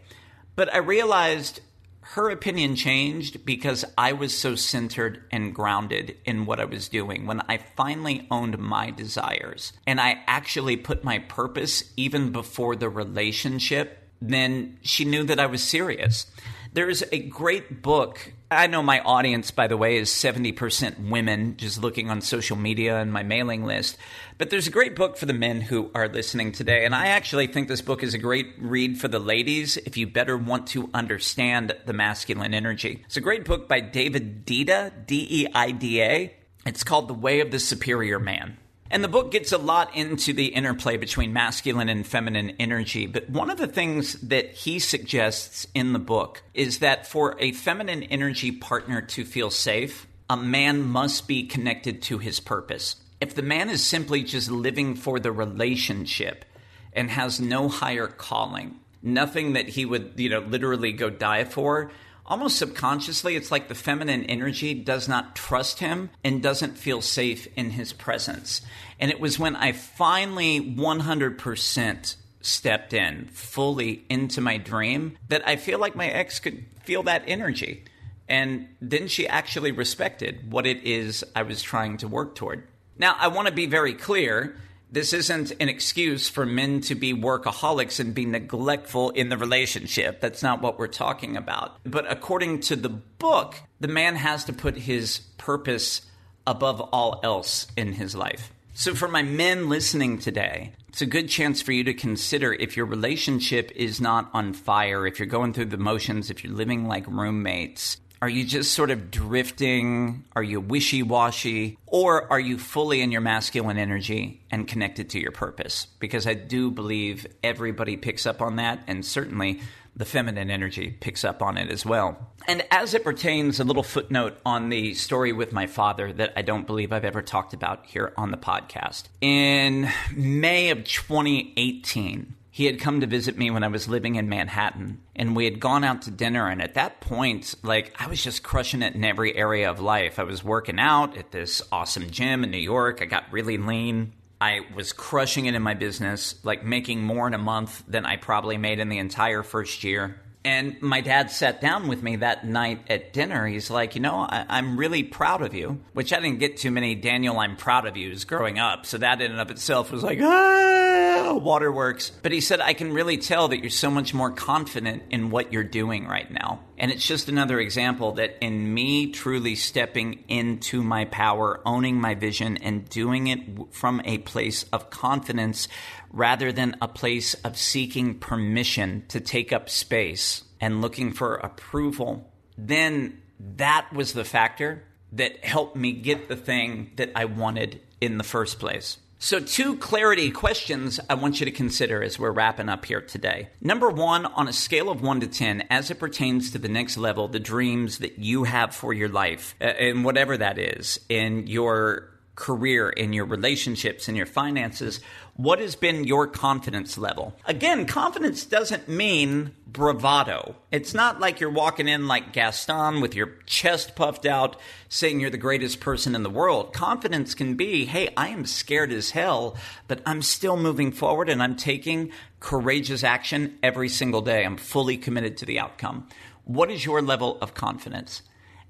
But 0.55 0.73
I 0.73 0.77
realized 0.77 1.61
her 2.09 2.29
opinion 2.29 2.75
changed 2.75 3.45
because 3.45 3.83
I 3.97 4.13
was 4.13 4.37
so 4.37 4.55
centered 4.55 5.23
and 5.31 5.55
grounded 5.55 6.17
in 6.23 6.45
what 6.45 6.59
I 6.59 6.65
was 6.65 6.87
doing. 6.87 7.25
When 7.25 7.41
I 7.49 7.57
finally 7.75 8.27
owned 8.29 8.59
my 8.59 8.91
desires 8.91 9.73
and 9.87 9.99
I 9.99 10.21
actually 10.27 10.77
put 10.77 11.03
my 11.03 11.19
purpose 11.19 11.91
even 11.97 12.31
before 12.31 12.75
the 12.75 12.89
relationship, 12.89 14.07
then 14.21 14.77
she 14.81 15.03
knew 15.03 15.23
that 15.23 15.39
I 15.39 15.47
was 15.47 15.63
serious. 15.63 16.27
There's 16.75 17.05
a 17.09 17.19
great 17.19 17.81
book. 17.81 18.33
I 18.51 18.67
know 18.67 18.83
my 18.83 18.99
audience, 18.99 19.49
by 19.49 19.67
the 19.67 19.77
way, 19.77 19.95
is 19.95 20.09
70% 20.09 21.09
women, 21.09 21.55
just 21.55 21.81
looking 21.81 22.09
on 22.09 22.19
social 22.19 22.57
media 22.57 22.97
and 22.97 23.13
my 23.13 23.23
mailing 23.23 23.63
list. 23.63 23.97
But 24.37 24.49
there's 24.49 24.67
a 24.67 24.71
great 24.71 24.93
book 24.93 25.15
for 25.15 25.25
the 25.25 25.31
men 25.31 25.61
who 25.61 25.89
are 25.95 26.09
listening 26.09 26.51
today. 26.51 26.83
And 26.83 26.93
I 26.93 27.07
actually 27.07 27.47
think 27.47 27.69
this 27.69 27.81
book 27.81 28.03
is 28.03 28.13
a 28.13 28.17
great 28.17 28.55
read 28.59 28.99
for 28.99 29.07
the 29.07 29.19
ladies 29.19 29.77
if 29.77 29.95
you 29.95 30.05
better 30.05 30.35
want 30.35 30.67
to 30.67 30.89
understand 30.93 31.73
the 31.85 31.93
masculine 31.93 32.53
energy. 32.53 33.03
It's 33.05 33.15
a 33.15 33.21
great 33.21 33.45
book 33.45 33.69
by 33.69 33.79
David 33.79 34.45
Deida, 34.45 34.91
D 35.07 35.25
E 35.29 35.47
I 35.55 35.71
D 35.71 36.01
A. 36.01 36.35
It's 36.65 36.83
called 36.83 37.07
The 37.07 37.13
Way 37.13 37.39
of 37.39 37.51
the 37.51 37.59
Superior 37.59 38.19
Man. 38.19 38.57
And 38.91 39.03
the 39.03 39.07
book 39.09 39.31
gets 39.31 39.51
a 39.51 39.57
lot 39.57 39.95
into 39.95 40.31
the 40.31 40.47
interplay 40.47 40.97
between 40.97 41.33
masculine 41.33 41.89
and 41.89 42.05
feminine 42.05 42.51
energy. 42.59 43.07
But 43.07 43.29
one 43.29 43.49
of 43.49 43.57
the 43.57 43.67
things 43.67 44.13
that 44.21 44.51
he 44.51 44.77
suggests 44.77 45.65
in 45.73 45.93
the 45.93 45.99
book 45.99 46.43
is 46.53 46.79
that 46.79 47.07
for 47.07 47.35
a 47.39 47.51
feminine 47.51 48.03
energy 48.03 48.51
partner 48.51 49.01
to 49.01 49.25
feel 49.25 49.49
safe, 49.49 50.07
a 50.29 50.37
man 50.37 50.83
must 50.83 51.27
be 51.27 51.47
connected 51.47 52.03
to 52.03 52.19
his 52.19 52.39
purpose. 52.39 52.95
If 53.19 53.33
the 53.33 53.41
man 53.41 53.69
is 53.69 53.83
simply 53.83 54.23
just 54.23 54.51
living 54.51 54.95
for 54.95 55.19
the 55.19 55.31
relationship 55.31 56.45
and 56.93 57.09
has 57.09 57.39
no 57.39 57.69
higher 57.69 58.07
calling, 58.07 58.75
nothing 59.01 59.53
that 59.53 59.69
he 59.69 59.85
would, 59.85 60.13
you 60.17 60.29
know, 60.29 60.39
literally 60.39 60.91
go 60.91 61.09
die 61.09 61.43
for, 61.43 61.91
almost 62.25 62.57
subconsciously, 62.57 63.35
it's 63.35 63.51
like 63.51 63.67
the 63.67 63.75
feminine 63.75 64.23
energy 64.25 64.73
does 64.73 65.07
not 65.07 65.35
trust 65.35 65.79
him 65.79 66.09
and 66.23 66.41
doesn't 66.41 66.77
feel 66.77 67.01
safe 67.01 67.47
in 67.55 67.71
his 67.71 67.93
presence. 67.93 68.61
And 68.99 69.11
it 69.11 69.19
was 69.19 69.39
when 69.39 69.55
I 69.55 69.71
finally 69.71 70.59
100% 70.59 72.15
stepped 72.41 72.93
in 72.93 73.25
fully 73.25 74.05
into 74.09 74.39
my 74.41 74.57
dream 74.57 75.17
that 75.29 75.47
I 75.47 75.55
feel 75.55 75.79
like 75.79 75.95
my 75.95 76.07
ex 76.07 76.39
could 76.39 76.65
feel 76.83 77.03
that 77.03 77.23
energy. 77.27 77.83
And 78.27 78.67
then 78.81 79.07
she 79.07 79.27
actually 79.27 79.71
respected 79.71 80.51
what 80.51 80.65
it 80.65 80.83
is 80.83 81.23
I 81.35 81.43
was 81.43 81.61
trying 81.61 81.97
to 81.97 82.07
work 82.07 82.35
toward. 82.35 82.67
Now, 82.97 83.15
I 83.19 83.27
want 83.27 83.47
to 83.47 83.53
be 83.53 83.65
very 83.65 83.93
clear 83.93 84.55
this 84.95 85.11
isn't 85.11 85.51
an 85.59 85.67
excuse 85.67 86.29
for 86.29 86.45
men 86.45 86.79
to 86.79 86.95
be 86.95 87.13
workaholics 87.13 87.99
and 87.99 88.15
be 88.15 88.25
neglectful 88.25 89.09
in 89.09 89.27
the 89.27 89.37
relationship. 89.37 90.21
That's 90.21 90.41
not 90.41 90.61
what 90.61 90.79
we're 90.79 90.87
talking 90.87 91.35
about. 91.35 91.77
But 91.83 92.09
according 92.09 92.61
to 92.61 92.77
the 92.77 92.87
book, 92.87 93.55
the 93.81 93.89
man 93.89 94.15
has 94.15 94.45
to 94.45 94.53
put 94.53 94.77
his 94.77 95.19
purpose 95.37 96.01
above 96.47 96.79
all 96.79 97.19
else 97.23 97.67
in 97.75 97.91
his 97.91 98.15
life. 98.15 98.53
So, 98.73 98.95
for 98.95 99.09
my 99.09 99.21
men 99.21 99.67
listening 99.67 100.17
today, 100.17 100.71
it's 100.87 101.01
a 101.01 101.05
good 101.05 101.27
chance 101.27 101.61
for 101.61 101.73
you 101.73 101.83
to 101.83 101.93
consider 101.93 102.53
if 102.53 102.77
your 102.77 102.85
relationship 102.85 103.73
is 103.75 103.99
not 103.99 104.29
on 104.33 104.53
fire, 104.53 105.05
if 105.05 105.19
you're 105.19 105.25
going 105.25 105.51
through 105.51 105.65
the 105.65 105.77
motions, 105.77 106.29
if 106.29 106.41
you're 106.41 106.53
living 106.53 106.87
like 106.87 107.05
roommates, 107.05 107.97
are 108.25 108.29
you 108.29 108.43
just 108.43 108.73
sort 108.73 108.89
of 108.89 109.11
drifting? 109.11 110.25
Are 110.35 110.41
you 110.41 110.59
wishy 110.59 111.03
washy? 111.03 111.77
Or 111.85 112.31
are 112.31 112.39
you 112.39 112.57
fully 112.57 113.01
in 113.01 113.11
your 113.11 113.21
masculine 113.21 113.77
energy 113.77 114.41
and 114.49 114.67
connected 114.67 115.11
to 115.11 115.19
your 115.19 115.31
purpose? 115.31 115.85
Because 115.99 116.25
I 116.25 116.33
do 116.33 116.71
believe 116.71 117.27
everybody 117.43 117.97
picks 117.97 118.25
up 118.25 118.41
on 118.41 118.55
that, 118.55 118.79
and 118.87 119.05
certainly 119.05 119.61
the 119.95 120.05
feminine 120.05 120.49
energy 120.49 120.89
picks 120.89 121.23
up 121.23 121.43
on 121.43 121.55
it 121.59 121.69
as 121.69 121.85
well. 121.85 122.17
And 122.47 122.65
as 122.71 122.95
it 122.95 123.03
pertains, 123.03 123.59
a 123.59 123.63
little 123.63 123.83
footnote 123.83 124.39
on 124.43 124.69
the 124.69 124.95
story 124.95 125.31
with 125.31 125.53
my 125.53 125.67
father 125.67 126.11
that 126.13 126.33
I 126.35 126.41
don't 126.41 126.65
believe 126.65 126.91
I've 126.91 127.05
ever 127.05 127.21
talked 127.21 127.53
about 127.53 127.85
here 127.85 128.11
on 128.17 128.31
the 128.31 128.37
podcast. 128.37 129.03
In 129.21 129.87
May 130.15 130.71
of 130.71 130.83
2018, 130.83 132.33
he 132.55 132.67
had 132.67 132.79
come 132.79 133.01
to 133.01 133.05
visit 133.05 133.37
me 133.37 133.51
when 133.51 133.65
I 133.65 133.67
was 133.67 133.89
living 133.89 134.15
in 134.15 134.29
Manhattan, 134.29 135.01
and 135.13 135.35
we 135.35 135.43
had 135.43 135.59
gone 135.59 135.83
out 135.83 136.03
to 136.03 136.09
dinner. 136.09 136.47
And 136.47 136.61
at 136.61 136.75
that 136.75 137.01
point, 137.01 137.53
like, 137.63 137.93
I 137.99 138.07
was 138.07 138.23
just 138.23 138.43
crushing 138.43 138.81
it 138.81 138.95
in 138.95 139.03
every 139.03 139.35
area 139.35 139.69
of 139.69 139.81
life. 139.81 140.19
I 140.19 140.23
was 140.23 140.41
working 140.41 140.79
out 140.79 141.17
at 141.17 141.31
this 141.31 141.61
awesome 141.69 142.09
gym 142.11 142.45
in 142.45 142.51
New 142.51 142.57
York. 142.57 143.01
I 143.01 143.05
got 143.07 143.25
really 143.29 143.57
lean. 143.57 144.13
I 144.39 144.61
was 144.73 144.93
crushing 144.93 145.47
it 145.47 145.55
in 145.55 145.63
my 145.63 145.73
business, 145.73 146.35
like 146.43 146.63
making 146.63 147.03
more 147.03 147.27
in 147.27 147.33
a 147.33 147.37
month 147.37 147.83
than 147.89 148.05
I 148.05 148.15
probably 148.15 148.57
made 148.57 148.79
in 148.79 148.87
the 148.87 148.99
entire 148.99 149.43
first 149.43 149.83
year. 149.83 150.21
And 150.45 150.81
my 150.81 151.01
dad 151.01 151.31
sat 151.31 151.59
down 151.59 151.89
with 151.89 152.03
me 152.03 152.15
that 152.17 152.45
night 152.45 152.85
at 152.89 153.11
dinner. 153.11 153.47
He's 153.47 153.69
like, 153.69 153.95
You 153.95 154.01
know, 154.01 154.19
I- 154.29 154.59
am 154.59 154.77
really 154.77 155.03
proud 155.03 155.41
of 155.41 155.53
you, 155.53 155.81
which 155.91 156.13
I 156.13 156.21
didn't 156.21 156.39
get 156.39 156.55
too 156.55 156.71
many 156.71 156.95
Daniel, 156.95 157.37
I'm 157.37 157.57
proud 157.57 157.85
of 157.85 157.97
yous 157.97 158.23
growing 158.23 158.59
up. 158.59 158.85
So 158.85 158.97
that 158.99 159.21
in 159.21 159.31
and 159.31 159.41
of 159.41 159.51
itself 159.51 159.91
was 159.91 160.03
like, 160.03 160.19
ah, 160.21 160.84
waterworks. 161.23 162.09
But 162.09 162.31
he 162.31 162.41
said, 162.41 162.61
I 162.61 162.73
can 162.73 162.93
really 162.93 163.17
tell 163.17 163.47
that 163.49 163.59
you're 163.59 163.69
so 163.69 163.89
much 163.89 164.13
more 164.13 164.31
confident 164.31 165.03
in 165.09 165.29
what 165.29 165.51
you're 165.51 165.63
doing 165.63 166.07
right 166.07 166.29
now. 166.29 166.61
And 166.77 166.91
it's 166.91 167.05
just 167.05 167.29
another 167.29 167.59
example 167.59 168.13
that 168.13 168.37
in 168.41 168.73
me 168.73 169.11
truly 169.11 169.55
stepping 169.55 170.23
into 170.27 170.83
my 170.83 171.05
power, 171.05 171.61
owning 171.65 171.99
my 171.99 172.15
vision, 172.15 172.57
and 172.57 172.87
doing 172.89 173.27
it 173.27 173.73
from 173.73 174.01
a 174.05 174.19
place 174.19 174.63
of 174.73 174.89
confidence 174.89 175.67
rather 176.11 176.51
than 176.51 176.75
a 176.81 176.87
place 176.87 177.33
of 177.35 177.57
seeking 177.57 178.19
permission 178.19 179.03
to 179.09 179.19
take 179.19 179.51
up 179.51 179.69
space 179.69 180.43
and 180.59 180.81
looking 180.81 181.11
for 181.11 181.35
approval, 181.35 182.31
then 182.57 183.21
that 183.39 183.91
was 183.93 184.13
the 184.13 184.23
factor 184.23 184.83
that 185.11 185.43
helped 185.43 185.75
me 185.75 185.93
get 185.93 186.27
the 186.27 186.35
thing 186.35 186.91
that 186.95 187.11
I 187.15 187.25
wanted 187.25 187.81
in 188.01 188.17
the 188.17 188.23
first 188.23 188.59
place. 188.59 188.97
So, 189.17 189.39
two 189.39 189.77
clarity 189.77 190.29
questions 190.29 190.99
I 191.09 191.15
want 191.15 191.39
you 191.39 191.45
to 191.45 191.51
consider 191.51 192.03
as 192.03 192.19
we're 192.19 192.31
wrapping 192.31 192.69
up 192.69 192.85
here 192.85 193.01
today. 193.01 193.49
Number 193.61 193.89
one, 193.89 194.25
on 194.25 194.47
a 194.47 194.53
scale 194.53 194.89
of 194.89 195.01
one 195.01 195.21
to 195.21 195.27
10, 195.27 195.63
as 195.69 195.89
it 195.89 195.99
pertains 195.99 196.51
to 196.51 196.57
the 196.57 196.67
next 196.67 196.97
level, 196.97 197.27
the 197.27 197.39
dreams 197.39 197.99
that 197.99 198.19
you 198.19 198.43
have 198.43 198.75
for 198.75 198.93
your 198.93 199.09
life, 199.09 199.55
uh, 199.61 199.65
and 199.65 200.03
whatever 200.03 200.37
that 200.37 200.59
is, 200.59 200.99
in 201.07 201.47
your 201.47 202.09
career, 202.35 202.89
in 202.89 203.13
your 203.13 203.25
relationships, 203.25 204.09
in 204.09 204.15
your 204.15 204.25
finances, 204.25 204.99
what 205.35 205.59
has 205.59 205.75
been 205.75 206.03
your 206.03 206.27
confidence 206.27 206.97
level? 206.97 207.33
Again, 207.45 207.85
confidence 207.85 208.45
doesn't 208.45 208.89
mean 208.89 209.53
bravado. 209.67 210.55
It's 210.71 210.93
not 210.93 211.19
like 211.19 211.39
you're 211.39 211.49
walking 211.49 211.87
in 211.87 212.07
like 212.07 212.33
Gaston 212.33 213.01
with 213.01 213.15
your 213.15 213.35
chest 213.45 213.95
puffed 213.95 214.25
out 214.25 214.59
saying 214.89 215.19
you're 215.19 215.29
the 215.29 215.37
greatest 215.37 215.79
person 215.79 216.15
in 216.15 216.23
the 216.23 216.29
world. 216.29 216.73
Confidence 216.73 217.35
can 217.35 217.55
be, 217.55 217.85
hey, 217.85 218.09
I 218.15 218.29
am 218.29 218.45
scared 218.45 218.91
as 218.91 219.11
hell, 219.11 219.57
but 219.87 220.01
I'm 220.05 220.21
still 220.21 220.57
moving 220.57 220.91
forward 220.91 221.29
and 221.29 221.41
I'm 221.41 221.55
taking 221.55 222.11
courageous 222.39 223.03
action 223.03 223.57
every 223.63 223.89
single 223.89 224.21
day. 224.21 224.45
I'm 224.45 224.57
fully 224.57 224.97
committed 224.97 225.37
to 225.37 225.45
the 225.45 225.59
outcome. 225.59 226.07
What 226.45 226.71
is 226.71 226.85
your 226.85 227.01
level 227.01 227.37
of 227.41 227.53
confidence? 227.53 228.21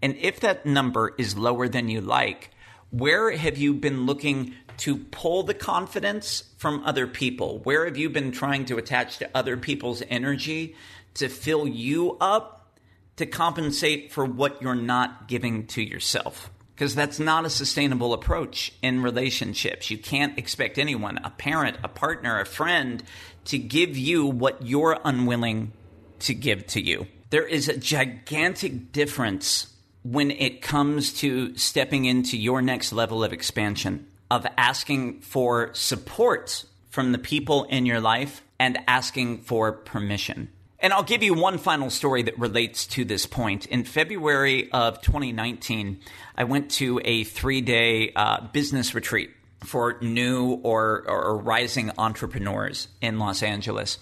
And 0.01 0.15
if 0.17 0.39
that 0.41 0.65
number 0.65 1.13
is 1.17 1.37
lower 1.37 1.67
than 1.67 1.89
you 1.89 2.01
like, 2.01 2.51
where 2.89 3.31
have 3.31 3.57
you 3.57 3.73
been 3.73 4.05
looking 4.05 4.53
to 4.77 4.97
pull 4.97 5.43
the 5.43 5.53
confidence 5.53 6.43
from 6.57 6.83
other 6.85 7.07
people? 7.07 7.59
Where 7.59 7.85
have 7.85 7.97
you 7.97 8.09
been 8.09 8.31
trying 8.31 8.65
to 8.65 8.77
attach 8.77 9.17
to 9.19 9.29
other 9.33 9.57
people's 9.57 10.03
energy 10.09 10.75
to 11.15 11.29
fill 11.29 11.67
you 11.67 12.17
up 12.19 12.77
to 13.17 13.25
compensate 13.25 14.11
for 14.11 14.25
what 14.25 14.61
you're 14.61 14.75
not 14.75 15.27
giving 15.27 15.67
to 15.67 15.81
yourself? 15.81 16.49
Because 16.73 16.93
that's 16.93 17.19
not 17.19 17.45
a 17.45 17.49
sustainable 17.49 18.13
approach 18.13 18.73
in 18.81 19.01
relationships. 19.01 19.89
You 19.89 19.97
can't 19.97 20.37
expect 20.37 20.77
anyone, 20.77 21.19
a 21.23 21.29
parent, 21.29 21.77
a 21.83 21.87
partner, 21.87 22.39
a 22.39 22.45
friend, 22.45 23.01
to 23.45 23.57
give 23.57 23.95
you 23.95 24.25
what 24.25 24.65
you're 24.65 24.99
unwilling 25.05 25.71
to 26.19 26.33
give 26.33 26.65
to 26.67 26.81
you 26.81 27.07
There 27.29 27.45
is 27.45 27.67
a 27.67 27.77
gigantic 27.77 28.91
difference 28.91 29.67
when 30.05 30.29
it 30.29 30.61
comes 30.61 31.11
to 31.13 31.57
stepping 31.57 32.05
into 32.05 32.37
your 32.37 32.61
next 32.61 32.93
level 32.93 33.23
of 33.23 33.33
expansion, 33.33 34.05
of 34.29 34.45
asking 34.55 35.19
for 35.21 35.73
support 35.73 36.63
from 36.91 37.11
the 37.11 37.17
people 37.17 37.63
in 37.63 37.87
your 37.87 37.99
life 37.99 38.43
and 38.59 38.77
asking 38.87 39.39
for 39.39 39.71
permission. 39.71 40.47
And 40.79 40.93
I'll 40.93 41.01
give 41.01 41.23
you 41.23 41.33
one 41.33 41.57
final 41.57 41.89
story 41.89 42.21
that 42.23 42.37
relates 42.37 42.85
to 42.87 43.03
this 43.03 43.25
point. 43.25 43.65
In 43.65 43.83
February 43.83 44.71
of 44.71 45.01
2019, 45.01 45.99
I 46.37 46.43
went 46.43 46.69
to 46.71 47.01
a 47.03 47.23
three 47.23 47.61
day 47.61 48.11
uh, 48.15 48.41
business 48.53 48.93
retreat 48.93 49.31
for 49.63 49.97
new 50.01 50.59
or, 50.61 51.03
or 51.07 51.37
rising 51.37 51.91
entrepreneurs 51.97 52.89
in 53.01 53.17
Los 53.17 53.41
Angeles. 53.41 53.97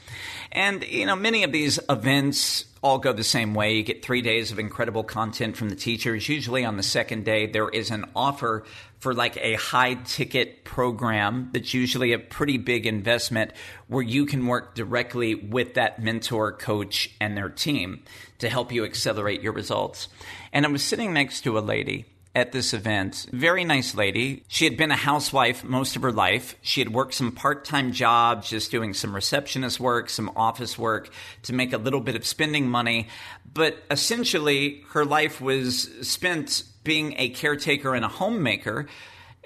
And, 0.52 0.84
you 0.84 1.06
know, 1.06 1.16
many 1.16 1.44
of 1.44 1.54
these 1.54 1.80
events 1.90 2.66
all 2.84 3.00
go 3.00 3.14
the 3.14 3.24
same 3.24 3.54
way. 3.54 3.76
You 3.76 3.84
get 3.84 4.04
three 4.04 4.22
days 4.22 4.52
of 4.52 4.60
incredible 4.60 5.04
content 5.04 5.56
from 5.56 5.70
the 5.70 5.76
teachers. 5.76 6.28
Usually 6.28 6.66
on 6.66 6.78
the 6.78 6.84
second 6.84 7.24
day, 7.24 7.48
there 7.48 7.70
is 7.70 7.90
an 7.90 8.06
offer 8.16 8.66
for 9.00 9.14
like 9.14 9.38
a 9.38 9.56
high 9.56 9.96
ticket 9.96 10.64
program 10.66 11.50
that's 11.54 11.74
usually 11.74 12.14
a 12.14 12.20
pretty 12.20 12.58
big 12.58 12.86
investment 12.86 13.52
where 13.88 14.04
you 14.04 14.26
can 14.26 14.46
work 14.46 14.76
directly 14.76 15.34
with 15.34 15.76
that 15.76 16.02
mentor, 16.02 16.52
coach, 16.52 17.10
and 17.20 17.36
their 17.38 17.50
team 17.50 18.04
to 18.40 18.50
help 18.50 18.72
you 18.72 18.84
accelerate 18.84 19.42
your 19.42 19.54
results. 19.54 20.10
And 20.52 20.66
I 20.66 20.70
was 20.70 20.84
sitting 20.84 21.14
next 21.14 21.42
to 21.42 21.58
a 21.58 21.62
lady 21.62 22.06
at 22.36 22.52
this 22.52 22.74
event. 22.74 23.28
Very 23.32 23.64
nice 23.64 23.94
lady. 23.94 24.44
She 24.48 24.66
had 24.66 24.76
been 24.76 24.92
a 24.92 24.96
housewife 24.96 25.64
most 25.64 25.96
of 25.96 26.02
her 26.02 26.12
life. 26.12 26.56
She 26.62 26.82
had 26.82 26.92
worked 26.92 27.14
some 27.14 27.32
part 27.32 27.64
time 27.64 27.92
jobs, 27.92 28.50
just 28.50 28.72
doing 28.72 28.94
some 28.94 29.14
receptionist 29.14 29.80
work, 29.80 30.10
some 30.10 30.32
office 30.36 30.78
work 30.78 31.10
to 31.44 31.54
make 31.54 31.74
a 31.74 31.78
little 31.78 32.02
bit 32.02 32.16
of 32.16 32.26
spending 32.26 32.68
money. 32.68 33.08
But 33.54 33.78
essentially, 33.92 34.84
her 34.90 35.06
life 35.06 35.42
was 35.42 35.90
spent 36.08 36.64
being 36.84 37.16
a 37.18 37.30
caretaker 37.30 37.94
and 37.94 38.04
a 38.04 38.10
homemaker 38.10 38.88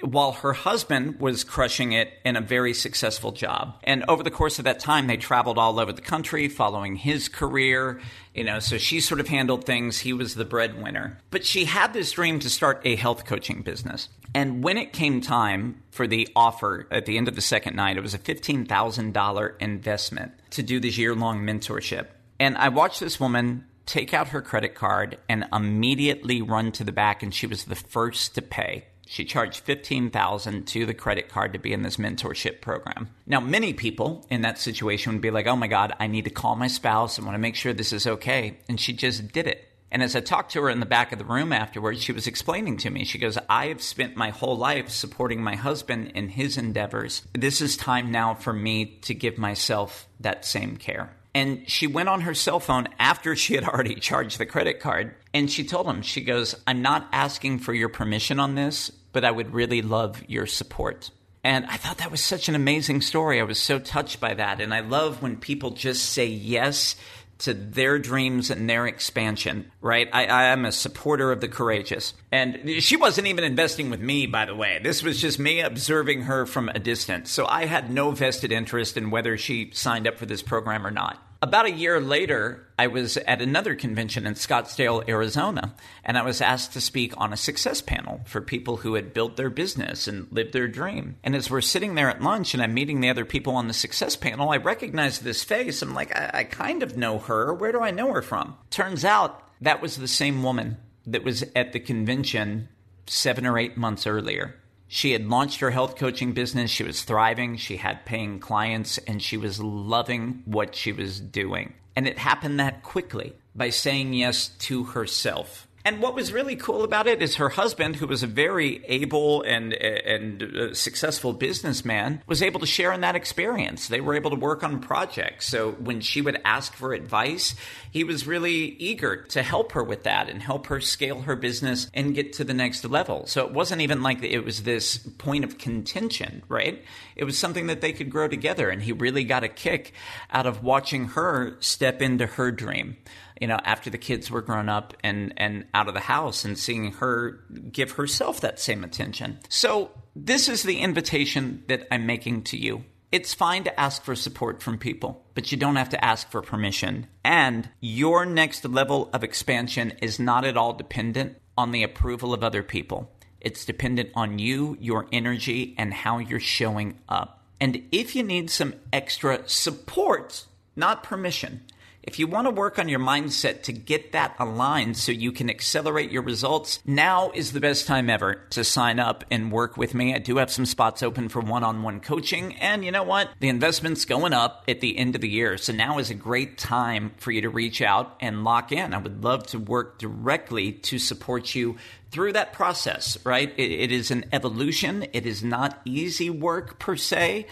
while 0.02 0.32
her 0.32 0.54
husband 0.54 1.20
was 1.20 1.44
crushing 1.44 1.92
it 1.92 2.14
in 2.24 2.36
a 2.36 2.42
very 2.42 2.74
successful 2.74 3.32
job. 3.32 3.76
And 3.84 4.06
over 4.08 4.24
the 4.24 4.32
course 4.32 4.60
of 4.60 4.66
that 4.66 4.80
time, 4.80 5.08
they 5.08 5.18
traveled 5.18 5.58
all 5.58 5.80
over 5.80 5.92
the 5.92 6.02
country 6.02 6.48
following 6.48 6.96
his 6.96 7.28
career. 7.28 8.00
You 8.34 8.44
know, 8.44 8.60
so 8.60 8.78
she 8.78 9.00
sort 9.00 9.20
of 9.20 9.28
handled 9.28 9.66
things. 9.66 10.00
He 10.00 10.14
was 10.14 10.36
the 10.36 10.46
breadwinner. 10.46 11.18
But 11.32 11.46
she 11.46 11.66
had 11.66 11.94
this 11.94 12.12
dream 12.12 12.40
to 12.40 12.50
start 12.50 12.82
a 12.86 12.96
health 12.96 13.26
coaching 13.26 13.64
business. 13.64 14.10
And 14.36 14.64
when 14.64 14.78
it 14.78 14.94
came 14.94 15.22
time 15.22 15.82
for 15.90 16.06
the 16.06 16.28
offer 16.36 16.88
at 16.92 17.06
the 17.06 17.18
end 17.18 17.28
of 17.28 17.36
the 17.36 17.42
second 17.42 17.76
night, 17.76 17.98
it 17.98 18.02
was 18.02 18.14
a 18.14 18.20
$15,000 18.20 19.54
investment 19.60 20.34
to 20.52 20.62
do 20.62 20.80
this 20.80 20.98
year 20.98 21.16
long 21.16 21.42
mentorship. 21.42 22.08
And 22.40 22.56
I 22.58 22.70
watched 22.70 23.00
this 23.00 23.20
woman 23.20 23.66
take 23.88 24.14
out 24.14 24.28
her 24.28 24.42
credit 24.42 24.76
card 24.76 25.18
and 25.28 25.46
immediately 25.52 26.42
run 26.42 26.72
to 26.74 26.84
the 26.84 26.92
back, 26.92 27.24
and 27.24 27.34
she 27.34 27.48
was 27.48 27.64
the 27.64 27.76
first 27.76 28.36
to 28.36 28.42
pay. 28.42 28.86
She 29.08 29.26
charged 29.26 29.62
15000 29.62 30.68
to 30.68 30.86
the 30.86 30.94
credit 30.94 31.30
card 31.30 31.54
to 31.54 31.60
be 31.60 31.74
in 31.74 31.82
this 31.82 31.98
mentorship 31.98 32.62
program. 32.62 33.10
Now, 33.26 33.40
many 33.40 33.74
people 33.74 34.26
in 34.30 34.42
that 34.42 34.60
situation 34.60 35.14
would 35.14 35.22
be 35.22 35.32
like, 35.32 35.48
oh 35.48 35.56
my 35.56 35.68
God, 35.68 35.94
I 36.00 36.08
need 36.08 36.26
to 36.26 36.30
call 36.30 36.56
my 36.56 36.68
spouse 36.68 37.18
and 37.18 37.26
want 37.26 37.36
to 37.36 37.42
make 37.42 37.56
sure 37.56 37.74
this 37.74 37.94
is 37.94 38.06
okay. 38.06 38.58
And 38.68 38.80
she 38.80 38.94
just 38.94 39.32
did 39.32 39.48
it. 39.48 39.68
And 39.90 40.04
as 40.04 40.16
I 40.16 40.20
talked 40.20 40.52
to 40.52 40.62
her 40.64 40.70
in 40.70 40.82
the 40.82 40.86
back 40.86 41.14
of 41.14 41.20
the 41.20 41.26
room 41.26 41.54
afterwards, 41.54 42.02
she 42.02 42.12
was 42.12 42.28
explaining 42.28 42.78
to 42.78 42.90
me, 42.90 43.06
she 43.06 43.18
goes, 43.18 43.38
I 43.50 43.68
have 43.68 43.82
spent 43.82 44.18
my 44.18 44.32
whole 44.32 44.58
life 44.58 44.90
supporting 44.90 45.42
my 45.42 45.56
husband 45.56 46.12
in 46.14 46.28
his 46.28 46.58
endeavors. 46.58 47.22
This 47.34 47.62
is 47.62 47.78
time 47.78 48.12
now 48.12 48.34
for 48.34 48.52
me 48.52 48.98
to 49.04 49.14
give 49.14 49.38
myself 49.38 50.08
that 50.20 50.44
same 50.44 50.76
care. 50.76 51.14
And 51.34 51.70
she 51.70 51.86
went 51.86 52.10
on 52.10 52.22
her 52.22 52.34
cell 52.34 52.60
phone 52.60 52.88
after 52.98 53.36
she 53.36 53.54
had 53.54 53.64
already 53.64 53.96
charged 54.00 54.40
the 54.40 54.46
credit 54.46 54.80
card. 54.80 55.16
And 55.34 55.52
she 55.52 55.64
told 55.64 55.88
him, 55.88 56.02
she 56.02 56.22
goes, 56.22 56.56
I'm 56.66 56.82
not 56.82 57.08
asking 57.12 57.60
for 57.60 57.74
your 57.74 57.90
permission 57.90 58.40
on 58.40 58.56
this, 58.56 58.92
but 59.18 59.26
I 59.26 59.32
would 59.32 59.52
really 59.52 59.82
love 59.82 60.22
your 60.28 60.46
support. 60.46 61.10
And 61.44 61.66
I 61.66 61.78
thought 61.78 61.98
that 61.98 62.12
was 62.12 62.22
such 62.24 62.50
an 62.50 62.54
amazing 62.54 63.02
story. 63.02 63.40
I 63.40 63.46
was 63.46 63.58
so 63.58 63.80
touched 63.80 64.20
by 64.20 64.36
that. 64.36 64.62
And 64.62 64.72
I 64.72 64.82
love 64.82 65.24
when 65.24 65.38
people 65.38 65.72
just 65.72 66.12
say 66.12 66.28
yes 66.28 66.96
to 67.40 67.56
their 67.56 67.98
dreams 67.98 68.52
and 68.52 68.70
their 68.70 68.86
expansion, 68.86 69.72
right? 69.82 70.08
I, 70.14 70.28
I, 70.28 70.44
am 70.50 70.66
a 70.66 70.72
supporter 70.72 71.32
of 71.32 71.42
the 71.42 71.48
courageous. 71.48 72.14
And 72.32 72.84
she 72.84 72.96
wasn't 72.96 73.26
even 73.26 73.44
investing 73.44 73.90
with 73.90 74.02
me, 74.02 74.28
by 74.28 74.46
the 74.46 74.54
way. 74.54 74.80
This 74.84 75.02
was 75.02 75.20
just 75.20 75.40
me 75.40 75.62
observing 75.62 76.22
her 76.22 76.46
from 76.46 76.70
a 76.70 76.78
distance. 76.78 77.32
So 77.32 77.48
I 77.48 77.66
had 77.66 77.90
no 77.90 78.12
vested 78.12 78.52
interest 78.52 78.98
in 78.98 79.10
whether 79.10 79.36
she 79.36 79.72
signed 79.74 80.08
up 80.08 80.20
for 80.20 80.28
this 80.28 80.44
program 80.44 80.86
or 80.86 80.92
not. 80.92 81.27
About 81.40 81.68
a 81.68 81.72
year 81.72 82.00
later, 82.02 82.68
I 82.80 82.88
was 82.88 83.16
at 83.16 83.44
another 83.44 83.76
convention 83.76 84.26
in 84.26 84.34
Scottsdale, 84.34 85.08
Arizona, 85.08 85.76
and 86.04 86.18
I 86.18 86.24
was 86.24 86.42
asked 86.42 86.74
to 86.74 86.82
speak 86.82 87.14
on 87.16 87.32
a 87.32 87.38
success 87.38 87.80
panel 87.80 88.22
for 88.26 88.42
people 88.42 88.78
who 88.78 88.96
had 88.96 89.14
built 89.14 89.38
their 89.38 89.52
business 89.52 90.08
and 90.08 90.28
lived 90.32 90.52
their 90.54 90.68
dream. 90.68 91.18
And 91.24 91.36
as 91.36 91.52
we're 91.52 91.62
sitting 91.62 91.94
there 91.94 92.10
at 92.10 92.24
lunch 92.24 92.56
and 92.56 92.64
I'm 92.64 92.74
meeting 92.74 93.02
the 93.02 93.12
other 93.12 93.26
people 93.26 93.56
on 93.56 93.68
the 93.68 93.74
success 93.74 94.16
panel, 94.16 94.50
I 94.50 94.58
recognize 94.58 95.20
this 95.20 95.44
face. 95.44 95.84
I'm 95.84 95.94
like, 95.94 96.16
I, 96.16 96.32
I 96.34 96.44
kind 96.44 96.82
of 96.82 96.98
know 96.98 97.20
her. 97.20 97.54
Where 97.54 97.72
do 97.72 97.82
I 97.82 97.92
know 97.92 98.12
her 98.14 98.24
from? 98.24 98.58
Turns 98.72 99.06
out 99.06 99.44
that 99.62 99.82
was 99.82 99.98
the 99.98 100.08
same 100.08 100.42
woman 100.42 100.78
that 101.06 101.24
was 101.24 101.44
at 101.56 101.72
the 101.72 101.80
convention 101.80 102.68
seven 103.06 103.46
or 103.46 103.60
eight 103.60 103.78
months 103.78 104.08
earlier. 104.08 104.56
She 104.88 105.12
had 105.12 105.28
launched 105.28 105.60
her 105.60 105.72
health 105.72 105.96
coaching 105.98 106.34
business. 106.34 106.72
She 106.72 106.84
was 106.84 107.04
thriving. 107.04 107.58
She 107.58 107.78
had 107.78 108.06
paying 108.06 108.40
clients 108.40 108.98
and 109.00 109.22
she 109.22 109.38
was 109.38 109.60
loving 109.60 110.44
what 110.46 110.76
she 110.76 110.92
was 110.92 111.20
doing. 111.20 111.74
And 111.96 112.08
it 112.08 112.18
happened 112.18 112.60
that 112.60 112.84
quickly 112.84 113.34
by 113.56 113.70
saying 113.70 114.14
yes 114.14 114.50
to 114.60 114.84
herself. 114.86 115.67
And 115.88 116.02
what 116.02 116.16
was 116.16 116.34
really 116.34 116.58
cool 116.58 116.84
about 116.84 117.08
it 117.08 117.22
is 117.22 117.36
her 117.36 117.48
husband, 117.48 117.96
who 117.96 118.08
was 118.08 118.22
a 118.22 118.28
very 118.28 118.84
able 118.88 119.42
and 119.44 119.72
and 119.74 120.44
uh, 120.44 120.74
successful 120.74 121.32
businessman, 121.32 122.22
was 122.28 122.42
able 122.42 122.60
to 122.60 122.66
share 122.66 122.92
in 122.92 123.00
that 123.00 123.16
experience. 123.16 123.88
They 123.88 124.02
were 124.02 124.14
able 124.14 124.32
to 124.32 124.36
work 124.36 124.66
on 124.66 124.82
projects. 124.82 125.48
So 125.48 125.72
when 125.72 126.02
she 126.02 126.22
would 126.22 126.42
ask 126.44 126.74
for 126.74 126.94
advice, 126.94 127.56
he 127.90 128.04
was 128.04 128.28
really 128.28 128.76
eager 128.80 129.24
to 129.28 129.42
help 129.42 129.72
her 129.72 129.82
with 129.82 130.04
that 130.04 130.28
and 130.28 130.42
help 130.42 130.68
her 130.68 130.82
scale 130.82 131.22
her 131.22 131.38
business 131.38 131.90
and 131.94 132.14
get 132.14 132.34
to 132.34 132.44
the 132.44 132.54
next 132.54 132.84
level. 132.84 133.26
So 133.26 133.46
it 133.46 133.54
wasn't 133.54 133.80
even 133.80 134.04
like 134.04 134.22
it 134.22 134.44
was 134.44 134.64
this 134.64 134.98
point 134.98 135.46
of 135.46 135.58
contention, 135.58 136.44
right? 136.50 136.84
It 137.16 137.24
was 137.24 137.38
something 137.38 137.68
that 137.68 137.80
they 137.80 137.94
could 137.94 138.10
grow 138.10 138.28
together. 138.28 138.70
And 138.70 138.84
he 138.84 138.92
really 138.92 139.24
got 139.24 139.46
a 139.46 139.48
kick 139.48 139.94
out 140.34 140.48
of 140.48 140.64
watching 140.64 141.06
her 141.06 141.56
step 141.62 142.02
into 142.02 142.26
her 142.26 142.52
dream 142.52 142.98
you 143.42 143.48
know, 143.48 143.60
after 143.64 143.90
the 143.90 143.98
kids 143.98 144.32
were 144.32 144.42
grown 144.42 144.70
up 144.70 144.96
and, 145.04 145.34
and 145.38 145.66
out 145.74 145.88
of 145.88 145.94
the 145.94 146.00
house 146.00 146.46
and 146.46 146.58
seeing 146.58 146.94
her 146.94 147.40
give 147.72 147.92
herself 147.92 148.42
that 148.42 148.60
same 148.60 148.84
attention. 148.84 149.40
So 149.50 149.92
this 150.16 150.50
is 150.50 150.64
the 150.64 150.80
invitation 150.80 151.64
that 151.68 151.88
I'm 151.92 152.06
making 152.06 152.44
to 152.44 152.58
you. 152.58 152.84
It's 153.12 153.34
fine 153.34 153.64
to 153.64 153.80
ask 153.80 154.04
for 154.04 154.16
support 154.16 154.62
from 154.62 154.78
people, 154.78 155.24
but 155.34 155.52
you 155.52 155.58
don't 155.58 155.78
have 155.78 155.90
to 155.90 156.04
ask 156.04 156.30
for 156.30 156.42
permission. 156.42 157.08
And 157.24 157.70
your 157.80 158.26
next 158.26 158.66
level 158.66 159.10
of 159.14 159.24
expansion 159.24 159.94
is 160.02 160.20
not 160.20 160.44
at 160.44 160.58
all 160.58 160.74
dependent 160.74 161.38
on 161.58 161.72
the 161.72 161.84
approval 161.84 162.34
of 162.34 162.44
other 162.44 162.64
people. 162.64 163.10
It's 163.40 163.64
dependent 163.64 164.10
on 164.14 164.40
you, 164.40 164.78
your 164.82 165.08
energy, 165.14 165.74
and 165.78 165.94
how 165.94 166.18
you're 166.18 166.40
showing 166.40 167.00
up. 167.08 167.46
And 167.62 167.84
if 167.92 168.16
you 168.16 168.24
need 168.24 168.50
some 168.50 168.74
extra 168.92 169.48
support, 169.48 170.46
not 170.76 171.02
permission, 171.02 171.62
if 172.08 172.18
you 172.18 172.26
want 172.26 172.48
to 172.48 172.52
work 172.52 172.80
on 172.80 172.88
your 172.88 173.02
mindset 173.02 173.64
to 173.64 173.74
get 173.74 174.14
that 174.14 174.34
aligned 174.40 174.96
so 174.96 175.12
you 175.12 175.34
can 175.34 175.50
accelerate 175.50 176.10
your 176.10 176.22
results, 176.22 176.80
now 176.86 177.32
is 177.32 177.52
the 177.52 177.60
best 177.60 177.86
time 177.86 178.10
ever 178.10 178.36
to 178.52 178.64
sign 178.64 178.98
up 178.98 179.26
and 179.30 179.52
work 179.52 179.76
with 179.76 179.94
me. 179.94 180.16
I 180.16 180.20
do 180.20 180.38
have 180.38 180.50
some 180.50 180.66
spots 180.66 181.04
open 181.04 181.28
for 181.28 181.42
one 181.42 181.66
on 181.66 181.84
one 181.84 182.00
coaching. 182.00 182.56
And 182.56 182.86
you 182.86 182.92
know 182.92 183.04
what? 183.04 183.30
The 183.42 183.50
investment's 183.50 184.06
going 184.06 184.32
up 184.32 184.64
at 184.70 184.80
the 184.80 184.98
end 184.98 185.16
of 185.16 185.22
the 185.22 185.30
year. 185.30 185.58
So 185.58 185.74
now 185.74 186.00
is 186.00 186.10
a 186.10 186.16
great 186.16 186.58
time 186.58 187.12
for 187.18 187.32
you 187.32 187.42
to 187.42 187.50
reach 187.50 187.82
out 187.82 188.16
and 188.22 188.46
lock 188.46 188.72
in. 188.72 188.94
I 188.94 189.00
would 189.00 189.22
love 189.22 189.46
to 189.48 189.60
work 189.60 190.00
directly 190.00 190.72
to 190.72 191.00
support 191.00 191.56
you 191.56 191.76
through 192.10 192.32
that 192.34 192.54
process, 192.54 193.18
right? 193.26 193.54
it, 193.58 193.72
it 193.72 193.92
is 193.92 194.12
an 194.12 194.24
evolution. 194.32 195.06
It 195.12 195.26
is 195.26 195.44
not 195.44 195.82
easy 195.84 196.30
work 196.30 196.80
per 196.80 196.96
se. 196.96 197.48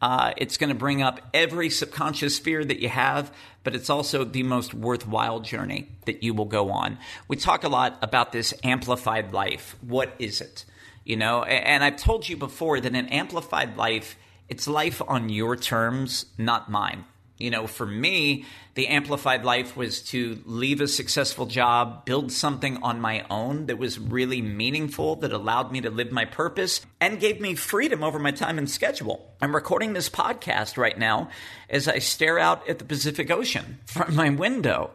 Uh, 0.00 0.32
it's 0.36 0.56
going 0.56 0.68
to 0.68 0.76
bring 0.76 1.02
up 1.02 1.20
every 1.34 1.70
subconscious 1.70 2.38
fear 2.38 2.64
that 2.64 2.80
you 2.80 2.88
have, 2.88 3.32
but 3.64 3.74
it's 3.74 3.90
also 3.90 4.24
the 4.24 4.44
most 4.44 4.72
worthwhile 4.72 5.40
journey 5.40 5.88
that 6.06 6.22
you 6.22 6.32
will 6.32 6.44
go 6.44 6.70
on. 6.70 6.98
We 7.26 7.36
talk 7.36 7.64
a 7.64 7.68
lot 7.68 7.98
about 8.00 8.32
this 8.32 8.54
amplified 8.62 9.32
life. 9.32 9.76
What 9.80 10.14
is 10.18 10.40
it? 10.40 10.64
You 11.04 11.16
know, 11.16 11.42
and 11.42 11.82
I've 11.82 11.96
told 11.96 12.28
you 12.28 12.36
before 12.36 12.80
that 12.80 12.94
an 12.94 13.08
amplified 13.08 13.76
life, 13.76 14.16
it's 14.48 14.68
life 14.68 15.02
on 15.08 15.30
your 15.30 15.56
terms, 15.56 16.26
not 16.36 16.70
mine. 16.70 17.04
You 17.38 17.50
know, 17.50 17.68
for 17.68 17.86
me, 17.86 18.44
the 18.74 18.88
amplified 18.88 19.44
life 19.44 19.76
was 19.76 20.02
to 20.10 20.42
leave 20.44 20.80
a 20.80 20.88
successful 20.88 21.46
job, 21.46 22.04
build 22.04 22.32
something 22.32 22.82
on 22.82 23.00
my 23.00 23.24
own 23.30 23.66
that 23.66 23.78
was 23.78 23.98
really 23.98 24.42
meaningful, 24.42 25.16
that 25.16 25.32
allowed 25.32 25.70
me 25.70 25.80
to 25.82 25.90
live 25.90 26.10
my 26.10 26.24
purpose, 26.24 26.80
and 27.00 27.20
gave 27.20 27.40
me 27.40 27.54
freedom 27.54 28.02
over 28.02 28.18
my 28.18 28.32
time 28.32 28.58
and 28.58 28.68
schedule. 28.68 29.34
I'm 29.40 29.54
recording 29.54 29.92
this 29.92 30.10
podcast 30.10 30.76
right 30.76 30.98
now 30.98 31.30
as 31.70 31.86
I 31.86 32.00
stare 32.00 32.40
out 32.40 32.68
at 32.68 32.80
the 32.80 32.84
Pacific 32.84 33.30
Ocean 33.30 33.78
from 33.86 34.16
my 34.16 34.30
window. 34.30 34.90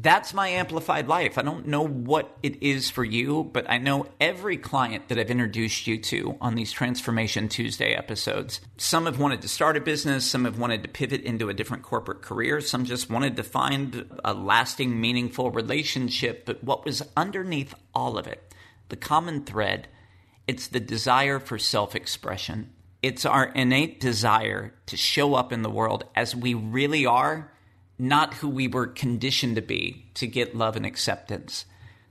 That's 0.00 0.32
my 0.32 0.46
amplified 0.46 1.08
life. 1.08 1.38
I 1.38 1.42
don't 1.42 1.66
know 1.66 1.84
what 1.84 2.38
it 2.40 2.62
is 2.62 2.88
for 2.88 3.02
you, 3.02 3.50
but 3.52 3.68
I 3.68 3.78
know 3.78 4.06
every 4.20 4.56
client 4.56 5.08
that 5.08 5.18
I've 5.18 5.28
introduced 5.28 5.88
you 5.88 5.98
to 6.02 6.38
on 6.40 6.54
these 6.54 6.70
Transformation 6.70 7.48
Tuesday 7.48 7.94
episodes. 7.94 8.60
Some 8.76 9.06
have 9.06 9.18
wanted 9.18 9.42
to 9.42 9.48
start 9.48 9.76
a 9.76 9.80
business, 9.80 10.24
some 10.24 10.44
have 10.44 10.56
wanted 10.56 10.84
to 10.84 10.88
pivot 10.88 11.22
into 11.22 11.48
a 11.48 11.54
different 11.54 11.82
corporate 11.82 12.22
career, 12.22 12.60
some 12.60 12.84
just 12.84 13.10
wanted 13.10 13.34
to 13.36 13.42
find 13.42 14.08
a 14.24 14.34
lasting, 14.34 15.00
meaningful 15.00 15.50
relationship. 15.50 16.44
But 16.46 16.62
what 16.62 16.84
was 16.84 17.02
underneath 17.16 17.74
all 17.92 18.18
of 18.18 18.28
it, 18.28 18.54
the 18.90 18.96
common 18.96 19.44
thread, 19.44 19.88
it's 20.46 20.68
the 20.68 20.78
desire 20.78 21.40
for 21.40 21.58
self 21.58 21.96
expression. 21.96 22.70
It's 23.02 23.26
our 23.26 23.46
innate 23.46 23.98
desire 23.98 24.74
to 24.86 24.96
show 24.96 25.34
up 25.34 25.52
in 25.52 25.62
the 25.62 25.70
world 25.70 26.04
as 26.14 26.36
we 26.36 26.54
really 26.54 27.04
are 27.04 27.50
not 27.98 28.34
who 28.34 28.48
we 28.48 28.68
were 28.68 28.86
conditioned 28.86 29.56
to 29.56 29.62
be 29.62 30.06
to 30.14 30.26
get 30.26 30.56
love 30.56 30.76
and 30.76 30.86
acceptance, 30.86 31.64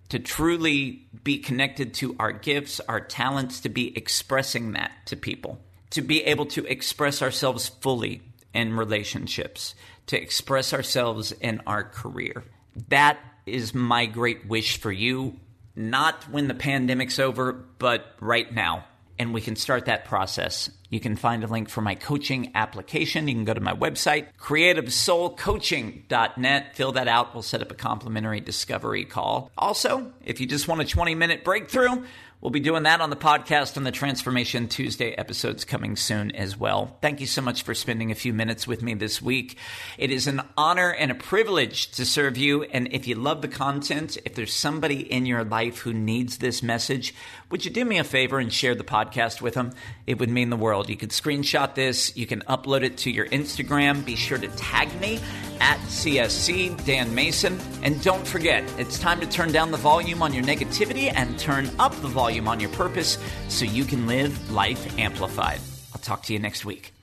to 0.10 0.20
truly 0.20 1.08
be 1.24 1.38
connected 1.38 1.94
to 1.96 2.16
our 2.20 2.32
gifts, 2.32 2.80
our 2.82 3.00
talents, 3.00 3.62
to 3.62 3.70
be 3.70 3.96
expressing 3.98 4.74
that 4.74 4.92
to 5.06 5.16
people, 5.16 5.60
to 5.90 6.02
be 6.02 6.24
able 6.24 6.46
to 6.46 6.66
express 6.66 7.22
ourselves 7.22 7.68
fully 7.68 8.22
in 8.54 8.74
relationships, 8.76 9.76
to 10.08 10.22
express 10.22 10.74
ourselves 10.74 11.32
in 11.32 11.62
our 11.68 11.84
career. 11.84 12.44
That 12.90 13.18
is 13.46 13.74
my 13.74 14.06
great 14.06 14.48
wish 14.48 14.80
for 14.80 14.92
you, 14.92 15.40
not 15.76 16.30
when 16.30 16.48
the 16.48 16.54
pandemic's 16.54 17.20
over, 17.20 17.54
but 17.54 18.16
right 18.20 18.52
now 18.54 18.86
and 19.20 19.34
we 19.34 19.42
can 19.42 19.56
start 19.56 19.86
that 19.86 20.06
process. 20.06 20.70
You 20.90 21.00
can 21.00 21.16
find 21.16 21.44
a 21.44 21.48
link 21.48 21.70
for 21.70 21.82
my 21.82 21.96
coaching 21.96 22.52
application. 22.56 23.28
You 23.28 23.34
can 23.34 23.46
go 23.46 23.54
to 23.54 23.62
my 23.62 23.74
website, 23.74 24.28
creativesoulcoaching.net. 24.40 26.76
Fill 26.76 26.92
that 26.94 27.08
out. 27.08 27.34
We'll 27.34 27.44
set 27.44 27.62
up 27.62 27.72
a 27.72 27.76
complimentary 27.76 28.40
discovery 28.40 29.06
call. 29.06 29.52
Also, 29.58 30.12
if 30.24 30.40
you 30.40 30.48
just 30.48 30.68
want 30.68 30.82
a 30.82 30.86
20 30.86 31.16
minute 31.16 31.44
breakthrough, 31.44 32.04
We'll 32.40 32.52
be 32.52 32.60
doing 32.60 32.84
that 32.84 33.02
on 33.02 33.10
the 33.10 33.16
podcast 33.16 33.78
and 33.78 33.86
the 33.86 33.92
Transformation 33.92 34.68
Tuesday 34.68 35.12
episodes 35.12 35.66
coming 35.66 35.96
soon 35.96 36.30
as 36.36 36.56
well. 36.56 36.96
Thank 37.02 37.20
you 37.20 37.26
so 37.26 37.42
much 37.42 37.64
for 37.64 37.74
spending 37.74 38.12
a 38.12 38.16
few 38.16 38.32
minutes 38.32 38.68
with 38.68 38.84
me 38.84 38.94
this 38.94 39.20
week. 39.20 39.58
It 39.98 40.12
is 40.12 40.28
an 40.28 40.44
honor 40.56 40.92
and 40.92 41.10
a 41.10 41.16
privilege 41.16 41.90
to 41.94 42.06
serve 42.06 42.38
you. 42.38 42.62
And 42.62 42.94
if 42.94 43.08
you 43.08 43.16
love 43.16 43.42
the 43.42 43.48
content, 43.48 44.20
if 44.24 44.36
there's 44.36 44.54
somebody 44.54 45.12
in 45.12 45.26
your 45.26 45.44
life 45.44 45.80
who 45.80 45.94
needs 45.94 46.38
this 46.38 46.62
message, 46.62 47.16
would 47.50 47.64
you 47.64 47.72
do 47.72 47.86
me 47.86 47.98
a 47.98 48.04
favor 48.04 48.40
and 48.40 48.52
share 48.52 48.76
the 48.76 48.84
podcast 48.84 49.42
with 49.42 49.54
them? 49.54 49.72
It 50.06 50.20
would 50.20 50.30
mean 50.30 50.50
the 50.50 50.58
world. 50.58 50.90
You 50.90 50.98
could 50.98 51.12
screenshot 51.12 51.76
this, 51.76 52.16
you 52.18 52.28
can 52.28 52.42
upload 52.42 52.84
it 52.84 52.98
to 53.00 53.12
your 53.12 53.28
Instagram. 53.28 54.04
Be 54.06 54.16
sure 54.16 54.38
to 54.38 54.48
tag 54.50 54.94
me 55.00 55.20
at 55.60 55.80
CSC 55.80 56.86
Dan 56.86 57.14
Mason. 57.16 57.60
And 57.84 58.02
don't 58.04 58.28
forget, 58.28 58.64
it's 58.78 59.00
time 59.00 59.20
to 59.22 59.28
turn 59.28 59.52
down 59.52 59.72
the 59.72 59.78
volume 59.78 60.22
on 60.22 60.34
your 60.34 60.44
negativity 60.44 61.12
and 61.14 61.38
turn 61.40 61.70
up 61.80 61.94
the 62.02 62.08
volume 62.08 62.48
on 62.48 62.60
your 62.60 62.70
purpose 62.72 63.18
so 63.48 63.66
you 63.66 63.86
can 63.86 64.08
live 64.08 64.52
life 64.52 64.98
amplified. 65.00 65.60
I'll 65.94 66.02
talk 66.02 66.24
to 66.24 66.34
you 66.34 66.40
next 66.40 66.66
week. 66.66 66.97